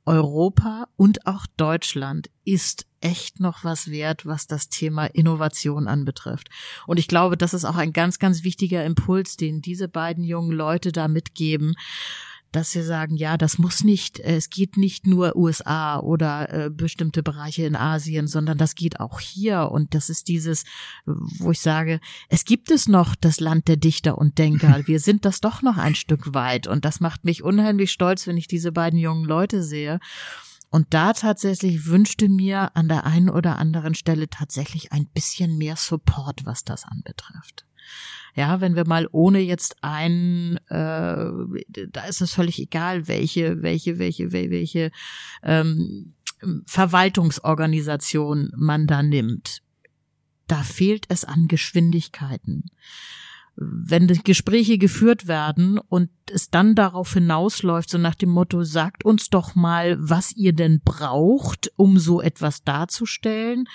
[0.07, 6.49] Europa und auch Deutschland ist echt noch was wert, was das Thema Innovation anbetrifft.
[6.87, 10.51] Und ich glaube, das ist auch ein ganz, ganz wichtiger Impuls, den diese beiden jungen
[10.51, 11.75] Leute da mitgeben,
[12.51, 16.69] dass sie sagen, ja, das muss nicht, äh, es geht nicht nur USA oder äh,
[16.69, 19.69] bestimmte Bereiche in Asien, sondern das geht auch hier.
[19.71, 20.63] Und das ist dieses,
[21.05, 24.81] wo ich sage, es gibt es noch das Land der Dichter und Denker.
[24.87, 26.67] Wir sind das doch noch ein Stück weit.
[26.67, 29.99] Und das macht mich unheimlich stolz, wenn ich diese beiden jungen Leute sehe.
[30.69, 35.75] Und da tatsächlich wünschte mir an der einen oder anderen Stelle tatsächlich ein bisschen mehr
[35.77, 37.66] Support, was das anbetrifft.
[38.35, 41.25] Ja, wenn wir mal ohne jetzt ein, äh,
[41.89, 44.91] da ist es völlig egal, welche, welche, welche, welche
[45.43, 46.13] ähm,
[46.65, 49.63] Verwaltungsorganisation man da nimmt.
[50.47, 52.65] Da fehlt es an Geschwindigkeiten
[53.57, 59.29] wenn Gespräche geführt werden und es dann darauf hinausläuft, so nach dem Motto, sagt uns
[59.29, 63.67] doch mal, was ihr denn braucht, um so etwas darzustellen,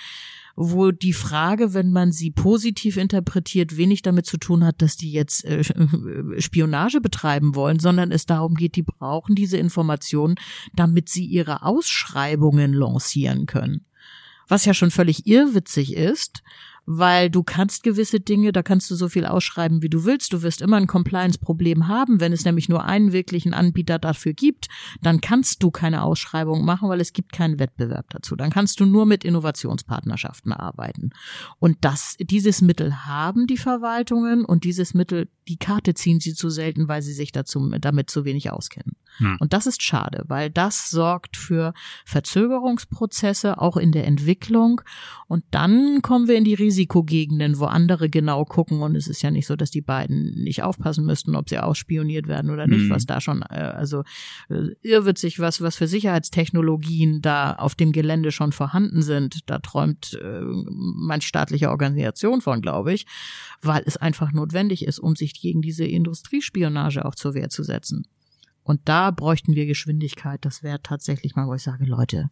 [0.55, 5.11] wo die Frage, wenn man sie positiv interpretiert, wenig damit zu tun hat, dass die
[5.11, 5.63] jetzt äh,
[6.39, 10.35] Spionage betreiben wollen, sondern es darum geht, die brauchen diese Informationen,
[10.75, 13.85] damit sie ihre Ausschreibungen lancieren können.
[14.47, 16.43] Was ja schon völlig irrwitzig ist,
[16.85, 20.33] weil du kannst gewisse Dinge, da kannst du so viel ausschreiben, wie du willst.
[20.33, 22.19] Du wirst immer ein Compliance-Problem haben.
[22.19, 24.67] Wenn es nämlich nur einen wirklichen Anbieter dafür gibt,
[25.01, 28.35] dann kannst du keine Ausschreibung machen, weil es gibt keinen Wettbewerb dazu.
[28.35, 31.11] Dann kannst du nur mit Innovationspartnerschaften arbeiten.
[31.59, 36.49] Und das, dieses Mittel haben die Verwaltungen und dieses Mittel, die Karte ziehen sie zu
[36.49, 38.95] selten, weil sie sich dazu, damit zu wenig auskennen.
[39.17, 39.37] Hm.
[39.39, 41.73] Und das ist schade, weil das sorgt für
[42.05, 44.81] Verzögerungsprozesse auch in der Entwicklung.
[45.27, 48.81] Und dann kommen wir in die Risikogegenden, wo andere genau gucken.
[48.81, 52.27] Und es ist ja nicht so, dass die beiden nicht aufpassen müssten, ob sie ausspioniert
[52.27, 52.89] werden oder nicht, hm.
[52.89, 54.03] was da schon, äh, also
[54.49, 59.49] äh, irrwitzig, was, was für Sicherheitstechnologien da auf dem Gelände schon vorhanden sind.
[59.49, 63.05] Da träumt äh, manch staatliche Organisation von, glaube ich,
[63.61, 68.07] weil es einfach notwendig ist, um sich gegen diese Industriespionage auch zur Wehr zu setzen.
[68.63, 70.43] Und da bräuchten wir Geschwindigkeit.
[70.43, 72.29] Das wäre tatsächlich mal, wo ich sage, Leute,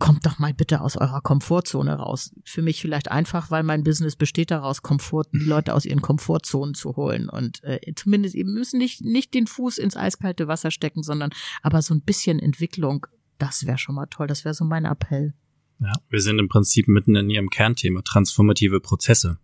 [0.00, 2.34] kommt doch mal bitte aus eurer Komfortzone raus.
[2.44, 6.74] Für mich vielleicht einfach, weil mein Business besteht daraus, Komfort, die Leute aus ihren Komfortzonen
[6.74, 11.04] zu holen und äh, zumindest eben müssen nicht nicht den Fuß ins eiskalte Wasser stecken,
[11.04, 11.30] sondern
[11.62, 13.06] aber so ein bisschen Entwicklung,
[13.38, 14.26] das wäre schon mal toll.
[14.26, 15.34] Das wäre so mein Appell.
[15.78, 19.38] Ja, wir sind im Prinzip mitten in ihrem Kernthema transformative Prozesse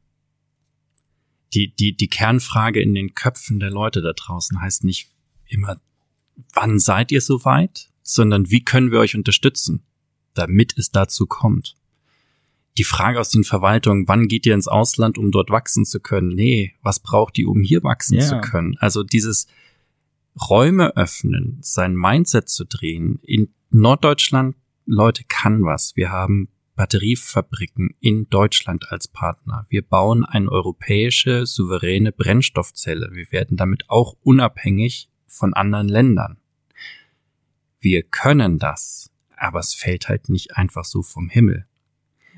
[1.54, 5.08] die, die, die Kernfrage in den Köpfen der Leute da draußen heißt nicht
[5.46, 5.80] immer,
[6.52, 9.85] wann seid ihr soweit, sondern wie können wir euch unterstützen,
[10.38, 11.76] damit es dazu kommt.
[12.78, 16.28] Die Frage aus den Verwaltungen, wann geht ihr ins Ausland, um dort wachsen zu können?
[16.28, 18.26] Nee, was braucht ihr, um hier wachsen yeah.
[18.26, 18.76] zu können?
[18.78, 19.46] Also dieses
[20.48, 23.18] Räume öffnen, sein Mindset zu drehen.
[23.22, 25.96] In Norddeutschland, Leute, kann was.
[25.96, 29.64] Wir haben Batteriefabriken in Deutschland als Partner.
[29.70, 33.08] Wir bauen eine europäische souveräne Brennstoffzelle.
[33.12, 36.36] Wir werden damit auch unabhängig von anderen Ländern.
[37.80, 41.66] Wir können das, aber es fällt halt nicht einfach so vom Himmel.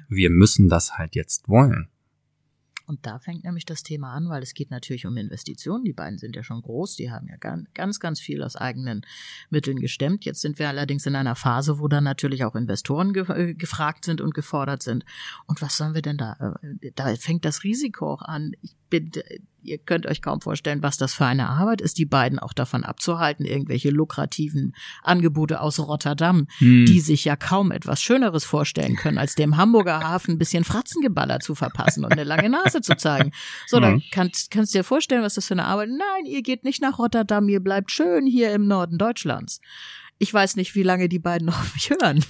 [0.08, 1.88] Wir müssen das halt jetzt wollen.
[2.88, 5.84] Und da fängt nämlich das Thema an, weil es geht natürlich um Investitionen.
[5.84, 9.02] Die beiden sind ja schon groß, die haben ja ganz, ganz viel aus eigenen
[9.50, 10.24] Mitteln gestemmt.
[10.24, 14.06] Jetzt sind wir allerdings in einer Phase, wo dann natürlich auch Investoren ge äh, gefragt
[14.06, 15.04] sind und gefordert sind.
[15.46, 16.56] Und was sollen wir denn da?
[16.62, 18.52] Äh, da fängt das Risiko auch an.
[18.62, 19.12] Ich bin,
[19.62, 22.84] ihr könnt euch kaum vorstellen, was das für eine Arbeit ist, die beiden auch davon
[22.84, 26.86] abzuhalten, irgendwelche lukrativen Angebote aus Rotterdam, hm.
[26.86, 31.40] die sich ja kaum etwas Schöneres vorstellen können, als dem Hamburger Hafen ein bisschen Fratzengeballer
[31.40, 33.32] zu verpassen und eine lange Nase zu zeigen.
[33.66, 35.98] So, dann kannst, kannst du dir vorstellen, was das für eine Arbeit ist.
[35.98, 39.60] Nein, ihr geht nicht nach Rotterdam, ihr bleibt schön hier im Norden Deutschlands.
[40.18, 42.24] Ich weiß nicht, wie lange die beiden noch auf mich hören.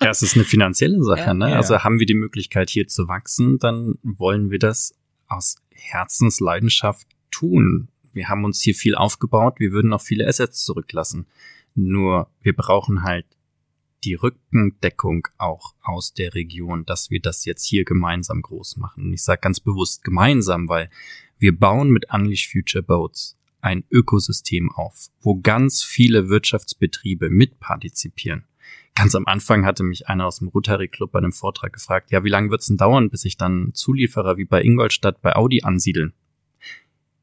[0.00, 1.50] ja, es ist eine finanzielle Sache, ja, ne?
[1.50, 1.56] Ja.
[1.56, 4.94] Also haben wir die Möglichkeit, hier zu wachsen, dann wollen wir das
[5.32, 7.88] aus Herzensleidenschaft tun.
[8.12, 11.26] Wir haben uns hier viel aufgebaut, wir würden auch viele Assets zurücklassen.
[11.74, 13.26] Nur wir brauchen halt
[14.04, 19.04] die Rückendeckung auch aus der Region, dass wir das jetzt hier gemeinsam groß machen.
[19.04, 20.90] Und ich sage ganz bewusst gemeinsam, weil
[21.38, 28.44] wir bauen mit Unleash Future Boats ein Ökosystem auf, wo ganz viele Wirtschaftsbetriebe mitpartizipieren.
[28.94, 32.24] Ganz am Anfang hatte mich einer aus dem Rotary Club bei einem Vortrag gefragt, ja,
[32.24, 36.12] wie lange wird's denn dauern, bis ich dann Zulieferer wie bei Ingolstadt bei Audi ansiedeln?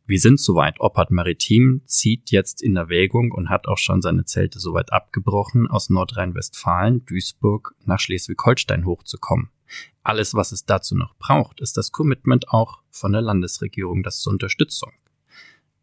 [0.07, 0.79] Wir sind soweit.
[0.79, 5.91] Oppard Maritim zieht jetzt in Erwägung und hat auch schon seine Zelte soweit abgebrochen, aus
[5.91, 9.51] Nordrhein-Westfalen, Duisburg nach Schleswig-Holstein hochzukommen.
[10.01, 14.33] Alles, was es dazu noch braucht, ist das Commitment auch von der Landesregierung, das zur
[14.33, 14.91] Unterstützung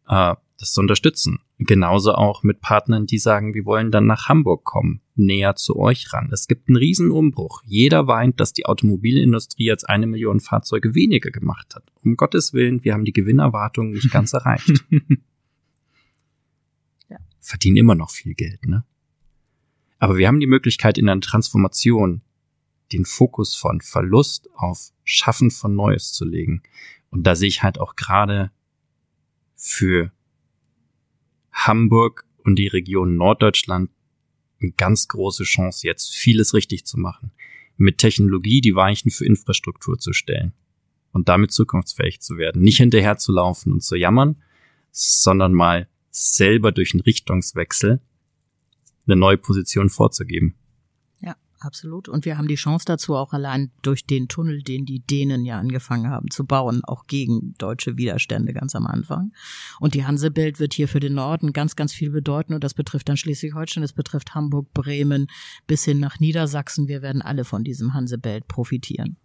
[0.07, 1.39] äh, das zu unterstützen.
[1.59, 6.13] Genauso auch mit Partnern, die sagen, wir wollen dann nach Hamburg kommen, näher zu euch
[6.13, 6.29] ran.
[6.31, 7.61] Es gibt einen Riesenumbruch.
[7.65, 11.83] Jeder weint, dass die Automobilindustrie jetzt eine Million Fahrzeuge weniger gemacht hat.
[12.03, 14.83] Um Gottes Willen, wir haben die Gewinnerwartungen nicht ganz erreicht.
[17.09, 17.17] ja.
[17.39, 18.83] Verdienen immer noch viel Geld, ne?
[19.99, 22.21] Aber wir haben die Möglichkeit in der Transformation
[22.91, 26.61] den Fokus von Verlust auf Schaffen von Neues zu legen.
[27.09, 28.51] Und da sehe ich halt auch gerade
[29.57, 30.11] für
[31.51, 33.89] Hamburg und die Region Norddeutschland
[34.61, 37.31] eine ganz große Chance, jetzt vieles richtig zu machen.
[37.75, 40.53] Mit Technologie die Weichen für Infrastruktur zu stellen
[41.11, 42.61] und damit zukunftsfähig zu werden.
[42.61, 44.41] Nicht hinterher zu laufen und zu jammern,
[44.91, 48.01] sondern mal selber durch einen Richtungswechsel
[49.05, 50.55] eine neue Position vorzugeben.
[51.59, 52.07] Absolut.
[52.07, 55.57] Und wir haben die Chance dazu auch allein durch den Tunnel, den die Dänen ja
[55.57, 59.31] angefangen haben zu bauen, auch gegen deutsche Widerstände ganz am Anfang.
[59.79, 62.53] Und die Hansebelt wird hier für den Norden ganz, ganz viel bedeuten.
[62.53, 65.27] Und das betrifft dann Schleswig-Holstein, das betrifft Hamburg, Bremen
[65.65, 66.87] bis hin nach Niedersachsen.
[66.87, 69.17] Wir werden alle von diesem Hansebelt profitieren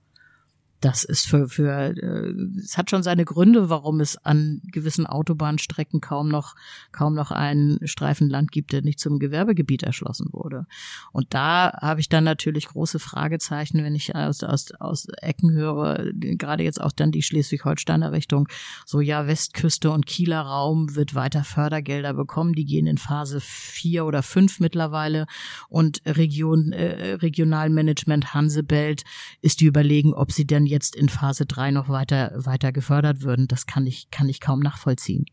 [0.83, 6.01] das ist für, für äh, es hat schon seine Gründe, warum es an gewissen Autobahnstrecken
[6.01, 6.55] kaum noch
[6.91, 10.67] kaum noch einen Streifen Land gibt, der nicht zum Gewerbegebiet erschlossen wurde.
[11.13, 16.11] Und da habe ich dann natürlich große Fragezeichen, wenn ich aus aus aus Ecken höre,
[16.15, 18.49] gerade jetzt auch dann die Schleswig-Holsteiner Richtung,
[18.85, 24.05] so ja Westküste und Kieler Raum wird weiter Fördergelder bekommen, die gehen in Phase vier
[24.05, 25.27] oder fünf mittlerweile.
[25.69, 29.05] Und Region äh, Regionalmanagement Hansebelt
[29.43, 33.47] ist die überlegen, ob sie denn jetzt in Phase 3 noch weiter, weiter gefördert würden,
[33.47, 35.27] das kann ich, kann ich kaum nachvollziehen.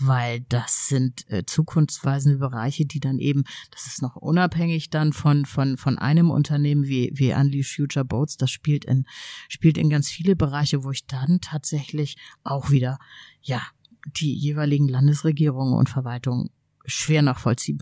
[0.00, 5.44] Weil das sind äh, zukunftsweisende Bereiche, die dann eben, das ist noch unabhängig dann von,
[5.44, 9.06] von, von einem Unternehmen wie, wie Unleash Future Boats, das spielt in,
[9.48, 12.98] spielt in ganz viele Bereiche, wo ich dann tatsächlich auch wieder,
[13.42, 13.60] ja,
[14.06, 16.50] die jeweiligen Landesregierungen und Verwaltungen
[16.86, 17.78] schwer nachvollziehen,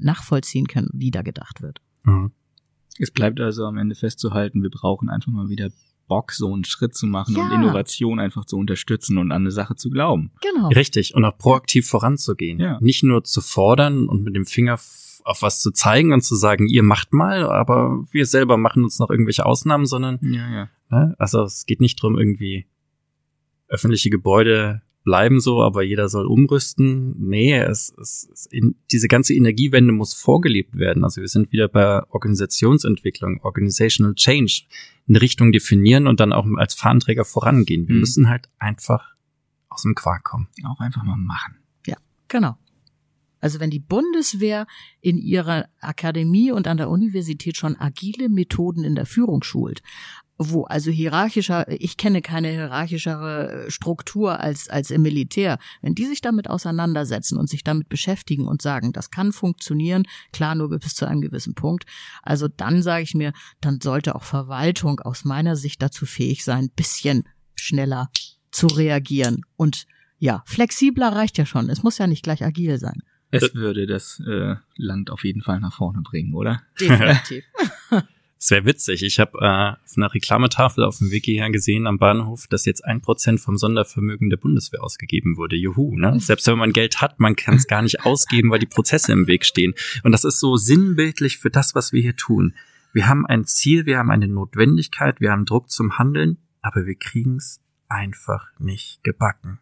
[0.00, 1.80] nachvollziehen können, wie da gedacht wird.
[2.04, 2.32] Mhm.
[2.98, 5.70] Es bleibt also am Ende festzuhalten, wir brauchen einfach mal wieder
[6.10, 7.44] Bock, so einen Schritt zu machen ja.
[7.44, 10.32] und Innovation einfach zu unterstützen und an eine Sache zu glauben.
[10.42, 10.68] Genau.
[10.68, 11.14] Richtig.
[11.14, 12.58] Und auch proaktiv voranzugehen.
[12.58, 12.78] Ja.
[12.80, 14.74] Nicht nur zu fordern und mit dem Finger
[15.24, 18.98] auf was zu zeigen und zu sagen, ihr macht mal, aber wir selber machen uns
[18.98, 20.68] noch irgendwelche Ausnahmen, sondern ja, ja.
[20.90, 21.14] Ne?
[21.18, 22.66] also es geht nicht drum irgendwie
[23.68, 27.14] öffentliche Gebäude bleiben so, aber jeder soll umrüsten.
[27.18, 31.04] Nee, es, es, es in, diese ganze Energiewende muss vorgelebt werden.
[31.04, 34.62] Also wir sind wieder bei Organisationsentwicklung, Organizational Change,
[35.08, 37.88] eine Richtung definieren und dann auch als Fahnenträger vorangehen.
[37.88, 38.00] Wir mhm.
[38.00, 39.14] müssen halt einfach
[39.68, 40.48] aus dem Quark kommen.
[40.64, 41.56] Auch einfach mal machen.
[41.86, 41.96] Ja,
[42.28, 42.56] genau.
[43.40, 44.66] Also wenn die Bundeswehr
[45.00, 49.82] in ihrer Akademie und an der Universität schon agile Methoden in der Führung schult,
[50.42, 55.58] wo also hierarchischer, ich kenne keine hierarchischere Struktur als, als im Militär.
[55.82, 60.54] Wenn die sich damit auseinandersetzen und sich damit beschäftigen und sagen, das kann funktionieren, klar
[60.54, 61.84] nur bis zu einem gewissen Punkt,
[62.22, 66.70] also dann sage ich mir, dann sollte auch Verwaltung aus meiner Sicht dazu fähig sein,
[66.74, 67.24] bisschen
[67.54, 68.08] schneller
[68.50, 69.42] zu reagieren.
[69.56, 69.84] Und
[70.18, 71.68] ja, flexibler reicht ja schon.
[71.68, 73.02] Es muss ja nicht gleich agil sein.
[73.30, 76.62] Es würde das äh, Land auf jeden Fall nach vorne bringen, oder?
[76.80, 77.44] Definitiv.
[78.42, 79.02] Es wäre witzig.
[79.02, 82.82] Ich habe äh, auf einer Reklametafel auf dem Wiki her gesehen am Bahnhof, dass jetzt
[82.86, 85.56] ein Prozent vom Sondervermögen der Bundeswehr ausgegeben wurde.
[85.56, 86.18] Juhu, ne?
[86.18, 89.26] Selbst wenn man Geld hat, man kann es gar nicht ausgeben, weil die Prozesse im
[89.26, 89.74] Weg stehen.
[90.04, 92.54] Und das ist so sinnbildlich für das, was wir hier tun.
[92.94, 96.94] Wir haben ein Ziel, wir haben eine Notwendigkeit, wir haben Druck zum Handeln, aber wir
[96.94, 97.60] kriegen es
[97.90, 99.58] einfach nicht gebacken.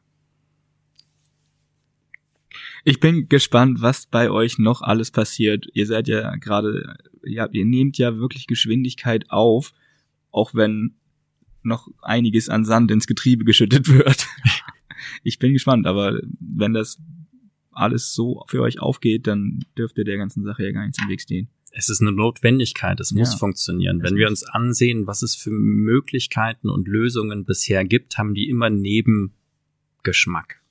[2.85, 5.66] Ich bin gespannt, was bei euch noch alles passiert.
[5.74, 6.97] Ihr seid ja gerade,
[7.29, 9.72] ja, ihr nehmt ja wirklich Geschwindigkeit auf,
[10.31, 10.95] auch wenn
[11.62, 14.26] noch einiges an Sand ins Getriebe geschüttet wird.
[15.22, 17.01] ich bin gespannt, aber wenn das
[17.70, 21.20] alles so für euch aufgeht, dann dürfte der ganzen Sache ja gar nichts im Weg
[21.20, 21.49] stehen.
[21.70, 23.39] Es ist eine Notwendigkeit, es muss ja.
[23.39, 24.03] funktionieren.
[24.03, 28.70] Wenn wir uns ansehen, was es für Möglichkeiten und Lösungen bisher gibt, haben die immer
[28.70, 30.62] Nebengeschmack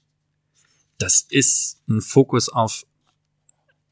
[0.98, 2.86] das ist ein Fokus auf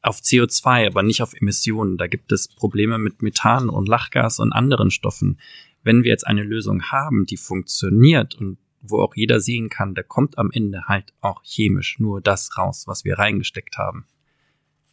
[0.06, 1.96] auf CO2, aber nicht auf Emissionen.
[1.96, 5.38] Da gibt es Probleme mit Methan und Lachgas und anderen Stoffen.
[5.82, 10.02] Wenn wir jetzt eine Lösung haben, die funktioniert und wo auch jeder sehen kann, da
[10.02, 14.06] kommt am Ende halt auch chemisch nur das raus, was wir reingesteckt haben,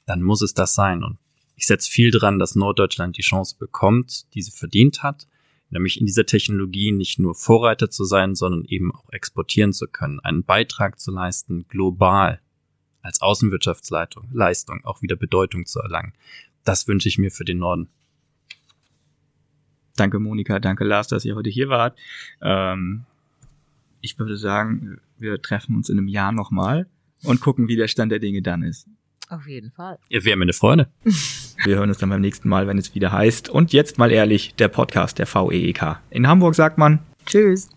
[0.06, 1.04] dann muss es das sein.
[1.04, 1.18] Und
[1.56, 5.28] ich setze viel dran, dass Norddeutschland die Chance bekommt, die sie verdient hat
[5.74, 10.20] nämlich in dieser Technologie nicht nur Vorreiter zu sein, sondern eben auch exportieren zu können,
[10.22, 12.40] einen Beitrag zu leisten, global
[13.04, 16.14] als Außenwirtschaftsleistung Leistung auch wieder Bedeutung zu erlangen.
[16.64, 17.90] Das wünsche ich mir für den Norden.
[19.96, 22.00] Danke Monika, danke Lars, dass ihr heute hier wart.
[22.42, 23.06] Ähm,
[24.02, 26.88] ich würde sagen, wir treffen uns in einem Jahr nochmal
[27.24, 28.88] und gucken, wie der Stand der Dinge dann ist.
[29.30, 30.00] Auf jeden Fall.
[30.10, 30.90] Ihr wäre mir eine Freude.
[31.64, 33.48] Wir hören uns dann beim nächsten Mal, wenn es wieder heißt.
[33.48, 35.98] Und jetzt mal ehrlich, der Podcast der VEEK.
[36.10, 37.70] In Hamburg sagt man Tschüss.